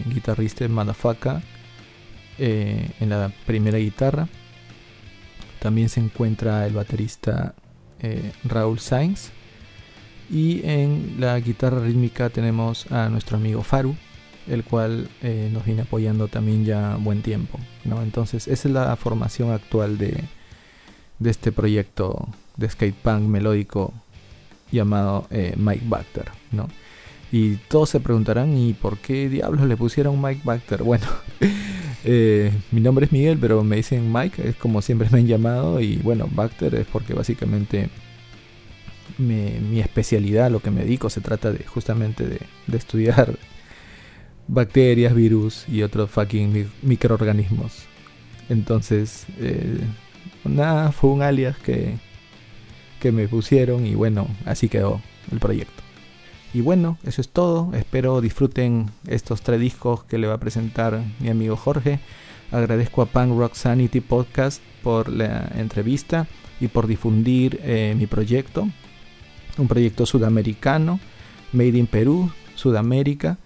guitarrista 0.07 0.63
de 0.63 0.69
Madafaca, 0.69 1.43
en 2.39 3.09
la 3.09 3.31
primera 3.45 3.77
guitarra. 3.77 4.27
También 5.59 5.87
se 5.89 5.99
encuentra 5.99 6.65
el 6.65 6.73
baterista 6.73 7.53
Raúl 8.43 8.79
Sainz. 8.79 9.29
Y 10.31 10.65
en 10.65 11.17
la 11.19 11.37
guitarra 11.39 11.81
rítmica 11.81 12.29
tenemos 12.29 12.89
a 12.89 13.09
nuestro 13.09 13.37
amigo 13.37 13.63
Faru, 13.63 13.95
el 14.47 14.63
cual 14.63 15.09
eh, 15.21 15.49
nos 15.51 15.65
viene 15.65 15.81
apoyando 15.81 16.29
también 16.29 16.63
ya 16.63 16.95
buen 16.95 17.21
tiempo. 17.21 17.59
¿no? 17.83 18.01
Entonces, 18.01 18.47
esa 18.47 18.67
es 18.67 18.73
la 18.73 18.95
formación 18.95 19.51
actual 19.51 19.97
de, 19.97 20.23
de 21.21 21.29
este 21.29 21.51
proyecto 21.51 22.27
de 22.57 22.67
skate 22.69 22.95
punk 22.95 23.21
melódico 23.21 23.93
llamado 24.71 25.27
eh, 25.29 25.53
Mike 25.55 25.85
Bacter. 25.87 26.25
¿no? 26.51 26.67
Y 27.31 27.55
todos 27.69 27.89
se 27.89 27.99
preguntarán, 27.99 28.57
¿y 28.57 28.73
por 28.73 28.97
qué 28.97 29.29
diablos 29.29 29.67
le 29.67 29.77
pusieron 29.77 30.21
Mike 30.21 30.41
Bacter? 30.43 30.83
Bueno, 30.91 31.05
eh, 32.03 32.51
mi 32.71 32.81
nombre 32.81 33.05
es 33.05 33.11
Miguel, 33.11 33.37
pero 33.39 33.63
me 33.63 33.75
dicen 33.75 34.11
Mike, 34.11 34.49
es 34.49 34.55
como 34.55 34.81
siempre 34.81 35.07
me 35.11 35.19
han 35.19 35.27
llamado. 35.27 35.79
Y 35.79 35.97
bueno, 35.97 36.27
Bacter 36.33 36.73
es 36.75 36.87
porque 36.87 37.13
básicamente 37.13 37.89
mi 39.19 39.79
especialidad, 39.79 40.49
lo 40.49 40.61
que 40.61 40.71
me 40.71 40.81
dedico, 40.81 41.11
se 41.11 41.21
trata 41.21 41.51
de 41.51 41.63
justamente 41.65 42.25
de, 42.25 42.39
de 42.65 42.77
estudiar 42.77 43.37
bacterias, 44.47 45.13
virus 45.13 45.67
y 45.69 45.83
otros 45.83 46.09
fucking 46.09 46.67
microorganismos. 46.81 47.83
Entonces, 48.49 49.25
eh, 49.39 49.77
nada, 50.45 50.91
fue 50.91 51.09
un 51.11 51.21
alias 51.21 51.57
que, 51.57 51.95
que 52.99 53.11
me 53.11 53.27
pusieron 53.27 53.85
y 53.85 53.95
bueno, 53.95 54.27
así 54.45 54.69
quedó 54.69 55.01
el 55.31 55.39
proyecto. 55.39 55.81
Y 56.53 56.61
bueno, 56.61 56.97
eso 57.03 57.21
es 57.21 57.29
todo. 57.29 57.73
Espero 57.73 58.19
disfruten 58.19 58.91
estos 59.07 59.41
tres 59.41 59.59
discos 59.59 60.03
que 60.03 60.17
le 60.17 60.27
va 60.27 60.35
a 60.35 60.39
presentar 60.39 61.01
mi 61.19 61.29
amigo 61.29 61.55
Jorge. 61.55 61.99
Agradezco 62.51 63.01
a 63.01 63.05
Punk 63.05 63.37
Rock 63.37 63.53
Sanity 63.55 64.01
Podcast 64.01 64.61
por 64.83 65.07
la 65.07 65.49
entrevista 65.55 66.27
y 66.59 66.67
por 66.67 66.87
difundir 66.87 67.59
eh, 67.63 67.95
mi 67.97 68.05
proyecto. 68.05 68.67
Un 69.57 69.67
proyecto 69.67 70.05
sudamericano, 70.05 70.99
made 71.53 71.77
in 71.77 71.87
Perú, 71.87 72.29
Sudamérica 72.55 73.37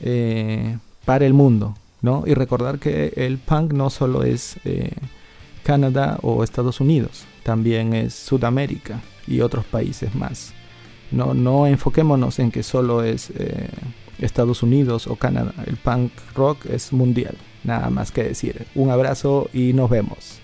eh, 0.00 0.78
para 1.04 1.24
el 1.24 1.32
mundo, 1.32 1.74
¿no? 2.02 2.24
Y 2.26 2.34
recordar 2.34 2.78
que 2.78 3.12
el 3.16 3.38
punk 3.38 3.72
no 3.72 3.88
solo 3.88 4.24
es 4.24 4.56
eh, 4.64 4.92
Canadá 5.62 6.18
o 6.22 6.42
Estados 6.42 6.80
Unidos, 6.80 7.24
también 7.42 7.94
es 7.94 8.14
Sudamérica 8.14 9.00
y 9.26 9.40
otros 9.40 9.64
países 9.64 10.14
más. 10.14 10.52
No, 11.10 11.34
no 11.34 11.66
enfoquémonos 11.66 12.38
en 12.38 12.50
que 12.50 12.62
solo 12.62 13.02
es 13.02 13.30
eh, 13.30 13.68
Estados 14.18 14.62
Unidos 14.62 15.06
o 15.06 15.16
Canadá, 15.16 15.52
el 15.66 15.76
punk 15.76 16.12
rock 16.34 16.66
es 16.66 16.92
mundial. 16.92 17.36
nada 17.64 17.90
más 17.90 18.10
que 18.10 18.24
decir. 18.24 18.66
Un 18.74 18.90
abrazo 18.90 19.48
y 19.52 19.72
nos 19.72 19.90
vemos. 19.90 20.40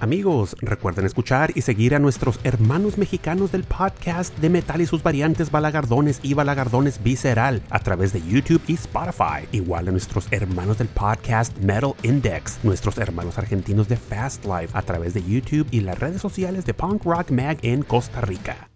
Amigos, 0.00 0.56
recuerden 0.62 1.04
escuchar 1.04 1.52
y 1.54 1.60
seguir 1.60 1.94
a 1.94 1.98
nuestros 1.98 2.40
hermanos 2.42 2.96
mexicanos 2.96 3.52
del 3.52 3.64
podcast 3.64 4.34
de 4.38 4.48
metal 4.48 4.80
y 4.80 4.86
sus 4.86 5.02
variantes 5.02 5.50
balagardones 5.50 6.20
y 6.22 6.32
balagardones 6.32 7.02
visceral 7.02 7.60
a 7.68 7.80
través 7.80 8.14
de 8.14 8.22
YouTube 8.22 8.62
y 8.66 8.74
Spotify. 8.74 9.46
Igual 9.52 9.88
a 9.88 9.90
nuestros 9.90 10.26
hermanos 10.30 10.78
del 10.78 10.88
podcast 10.88 11.54
Metal 11.58 11.92
Index, 12.02 12.60
nuestros 12.62 12.96
hermanos 12.96 13.36
argentinos 13.36 13.88
de 13.88 13.96
Fast 13.96 14.46
Life 14.46 14.70
a 14.72 14.80
través 14.80 15.12
de 15.12 15.22
YouTube 15.22 15.68
y 15.70 15.80
las 15.80 15.98
redes 15.98 16.22
sociales 16.22 16.64
de 16.64 16.72
Punk 16.72 17.04
Rock 17.04 17.30
Mag 17.30 17.58
en 17.60 17.82
Costa 17.82 18.22
Rica. 18.22 18.70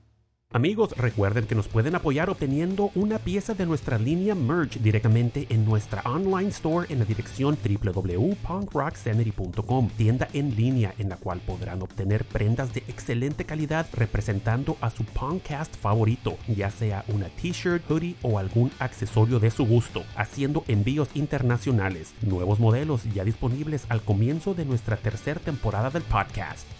Amigos, 0.54 0.96
recuerden 0.96 1.46
que 1.48 1.56
nos 1.56 1.66
pueden 1.66 1.96
apoyar 1.96 2.30
obteniendo 2.30 2.92
una 2.94 3.18
pieza 3.18 3.54
de 3.54 3.66
nuestra 3.66 3.98
línea 3.98 4.36
merch 4.36 4.78
directamente 4.78 5.48
en 5.50 5.64
nuestra 5.64 6.00
online 6.02 6.50
store 6.50 6.86
en 6.92 7.00
la 7.00 7.04
dirección 7.04 7.58
www.punkrocksanity.com, 7.60 9.88
tienda 9.96 10.28
en 10.32 10.54
línea 10.54 10.94
en 10.96 11.08
la 11.08 11.16
cual 11.16 11.40
podrán 11.40 11.82
obtener 11.82 12.24
prendas 12.24 12.72
de 12.72 12.84
excelente 12.86 13.44
calidad 13.44 13.88
representando 13.94 14.76
a 14.80 14.90
su 14.90 15.02
podcast 15.02 15.74
favorito, 15.74 16.38
ya 16.46 16.70
sea 16.70 17.04
una 17.08 17.26
t-shirt, 17.30 17.82
hoodie 17.90 18.14
o 18.22 18.38
algún 18.38 18.70
accesorio 18.78 19.40
de 19.40 19.50
su 19.50 19.66
gusto, 19.66 20.04
haciendo 20.14 20.62
envíos 20.68 21.08
internacionales, 21.14 22.14
nuevos 22.22 22.60
modelos 22.60 23.02
ya 23.12 23.24
disponibles 23.24 23.86
al 23.88 24.02
comienzo 24.02 24.54
de 24.54 24.66
nuestra 24.66 24.98
tercera 24.98 25.40
temporada 25.40 25.90
del 25.90 26.04
podcast. 26.04 26.73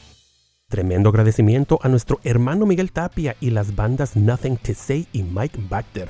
Tremendo 0.69 1.11
agradecimiento 1.11 1.79
a 1.83 1.89
nuestro 1.89 2.21
hermano 2.25 2.67
Miguel 2.67 2.91
Tapia 2.91 3.37
y 3.39 3.51
las 3.51 3.77
bandas 3.77 4.17
Nothing 4.17 4.57
to 4.57 4.73
Say 4.75 5.07
y 5.13 5.23
Mike 5.23 5.59
Bacter. 5.69 6.09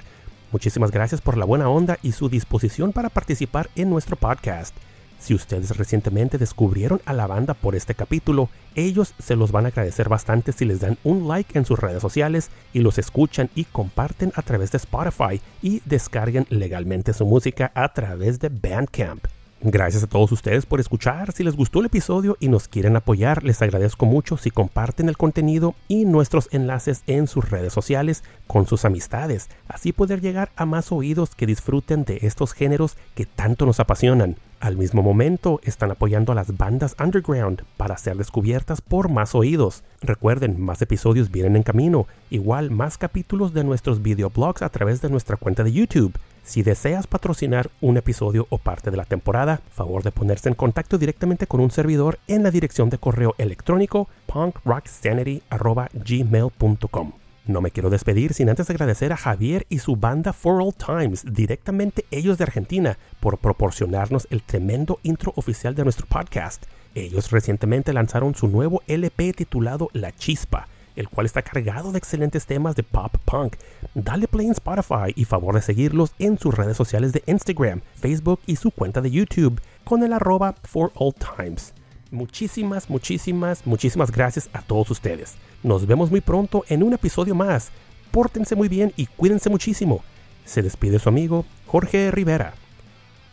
Muchísimas 0.52 0.90
gracias 0.90 1.20
por 1.20 1.36
la 1.36 1.44
buena 1.44 1.68
onda 1.68 1.98
y 2.02 2.12
su 2.12 2.28
disposición 2.28 2.92
para 2.92 3.10
participar 3.10 3.68
en 3.74 3.90
nuestro 3.90 4.16
podcast. 4.16 4.74
Si 5.18 5.34
ustedes 5.34 5.76
recientemente 5.76 6.38
descubrieron 6.38 7.00
a 7.04 7.12
la 7.12 7.26
banda 7.26 7.54
por 7.54 7.74
este 7.74 7.94
capítulo, 7.94 8.48
ellos 8.74 9.14
se 9.18 9.36
los 9.36 9.52
van 9.52 9.66
a 9.66 9.68
agradecer 9.68 10.08
bastante 10.08 10.52
si 10.52 10.64
les 10.64 10.80
dan 10.80 10.98
un 11.02 11.28
like 11.28 11.58
en 11.58 11.64
sus 11.64 11.78
redes 11.78 12.00
sociales 12.00 12.50
y 12.72 12.80
los 12.80 12.98
escuchan 12.98 13.50
y 13.54 13.64
comparten 13.64 14.32
a 14.34 14.42
través 14.42 14.70
de 14.70 14.78
Spotify 14.78 15.40
y 15.62 15.82
descarguen 15.84 16.46
legalmente 16.48 17.12
su 17.12 17.26
música 17.26 17.72
a 17.74 17.92
través 17.92 18.38
de 18.38 18.48
Bandcamp. 18.50 19.26
Gracias 19.66 20.02
a 20.02 20.06
todos 20.06 20.30
ustedes 20.30 20.66
por 20.66 20.78
escuchar. 20.78 21.32
Si 21.32 21.42
les 21.42 21.56
gustó 21.56 21.80
el 21.80 21.86
episodio 21.86 22.36
y 22.38 22.48
nos 22.48 22.68
quieren 22.68 22.96
apoyar, 22.96 23.42
les 23.42 23.62
agradezco 23.62 24.04
mucho 24.04 24.36
si 24.36 24.50
comparten 24.50 25.08
el 25.08 25.16
contenido 25.16 25.74
y 25.88 26.04
nuestros 26.04 26.50
enlaces 26.52 27.02
en 27.06 27.26
sus 27.26 27.48
redes 27.48 27.72
sociales 27.72 28.24
con 28.46 28.66
sus 28.66 28.84
amistades. 28.84 29.48
Así 29.66 29.92
poder 29.92 30.20
llegar 30.20 30.50
a 30.56 30.66
más 30.66 30.92
oídos 30.92 31.34
que 31.34 31.46
disfruten 31.46 32.04
de 32.04 32.18
estos 32.24 32.52
géneros 32.52 32.98
que 33.14 33.24
tanto 33.24 33.64
nos 33.64 33.80
apasionan. 33.80 34.36
Al 34.60 34.76
mismo 34.76 35.02
momento, 35.02 35.60
están 35.62 35.90
apoyando 35.90 36.32
a 36.32 36.34
las 36.34 36.58
bandas 36.58 36.94
underground 37.02 37.62
para 37.78 37.96
ser 37.96 38.18
descubiertas 38.18 38.82
por 38.82 39.08
más 39.08 39.34
oídos. 39.34 39.82
Recuerden, 40.02 40.60
más 40.60 40.82
episodios 40.82 41.30
vienen 41.30 41.56
en 41.56 41.62
camino. 41.62 42.06
Igual, 42.28 42.70
más 42.70 42.98
capítulos 42.98 43.54
de 43.54 43.64
nuestros 43.64 44.02
videoblogs 44.02 44.60
a 44.60 44.68
través 44.68 45.00
de 45.00 45.08
nuestra 45.08 45.38
cuenta 45.38 45.64
de 45.64 45.72
YouTube. 45.72 46.12
Si 46.44 46.62
deseas 46.62 47.06
patrocinar 47.06 47.70
un 47.80 47.96
episodio 47.96 48.46
o 48.50 48.58
parte 48.58 48.90
de 48.90 48.98
la 48.98 49.06
temporada, 49.06 49.62
favor 49.72 50.02
de 50.02 50.12
ponerse 50.12 50.50
en 50.50 50.54
contacto 50.54 50.98
directamente 50.98 51.46
con 51.46 51.60
un 51.60 51.70
servidor 51.70 52.18
en 52.28 52.42
la 52.42 52.50
dirección 52.50 52.90
de 52.90 52.98
correo 52.98 53.34
electrónico 53.38 54.10
punkrocksanity.gmail.com. 54.26 57.12
No 57.46 57.60
me 57.62 57.70
quiero 57.70 57.88
despedir 57.88 58.34
sin 58.34 58.50
antes 58.50 58.68
agradecer 58.68 59.10
a 59.12 59.16
Javier 59.16 59.64
y 59.70 59.78
su 59.78 59.96
banda 59.96 60.34
For 60.34 60.60
All 60.62 60.74
Times, 60.74 61.24
directamente 61.30 62.04
ellos 62.10 62.36
de 62.36 62.44
Argentina, 62.44 62.98
por 63.20 63.38
proporcionarnos 63.38 64.28
el 64.30 64.42
tremendo 64.42 65.00
intro 65.02 65.32
oficial 65.36 65.74
de 65.74 65.84
nuestro 65.84 66.06
podcast. 66.06 66.64
Ellos 66.94 67.30
recientemente 67.30 67.94
lanzaron 67.94 68.34
su 68.34 68.48
nuevo 68.48 68.82
LP 68.86 69.32
titulado 69.32 69.88
La 69.94 70.12
Chispa 70.12 70.68
el 70.96 71.08
cual 71.08 71.26
está 71.26 71.42
cargado 71.42 71.92
de 71.92 71.98
excelentes 71.98 72.46
temas 72.46 72.76
de 72.76 72.82
pop 72.82 73.14
punk. 73.24 73.56
Dale 73.94 74.28
play 74.28 74.46
en 74.46 74.52
Spotify 74.52 75.12
y 75.14 75.24
favor 75.24 75.54
de 75.54 75.62
seguirlos 75.62 76.12
en 76.18 76.38
sus 76.38 76.54
redes 76.54 76.76
sociales 76.76 77.12
de 77.12 77.22
Instagram, 77.26 77.80
Facebook 78.00 78.40
y 78.46 78.56
su 78.56 78.70
cuenta 78.70 79.00
de 79.00 79.10
YouTube 79.10 79.60
con 79.84 80.02
el 80.02 80.12
arroba 80.12 80.54
for 80.64 80.92
all 80.94 81.14
times. 81.14 81.72
Muchísimas, 82.10 82.88
muchísimas, 82.88 83.66
muchísimas 83.66 84.10
gracias 84.10 84.48
a 84.52 84.62
todos 84.62 84.90
ustedes. 84.90 85.34
Nos 85.62 85.86
vemos 85.86 86.10
muy 86.10 86.20
pronto 86.20 86.64
en 86.68 86.82
un 86.82 86.92
episodio 86.92 87.34
más. 87.34 87.70
pórtense 88.10 88.54
muy 88.54 88.68
bien 88.68 88.92
y 88.96 89.06
cuídense 89.06 89.50
muchísimo. 89.50 90.04
Se 90.44 90.62
despide 90.62 91.00
su 91.00 91.08
amigo 91.08 91.44
Jorge 91.66 92.12
Rivera. 92.12 92.54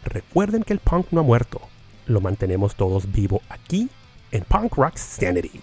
Recuerden 0.03 0.63
que 0.63 0.73
el 0.73 0.79
punk 0.79 1.07
no 1.11 1.19
ha 1.19 1.23
muerto. 1.23 1.61
Lo 2.07 2.21
mantenemos 2.21 2.75
todos 2.75 3.11
vivo 3.11 3.41
aquí 3.49 3.89
en 4.31 4.43
Punk 4.43 4.75
Rock 4.75 4.97
Sanity. 4.97 5.61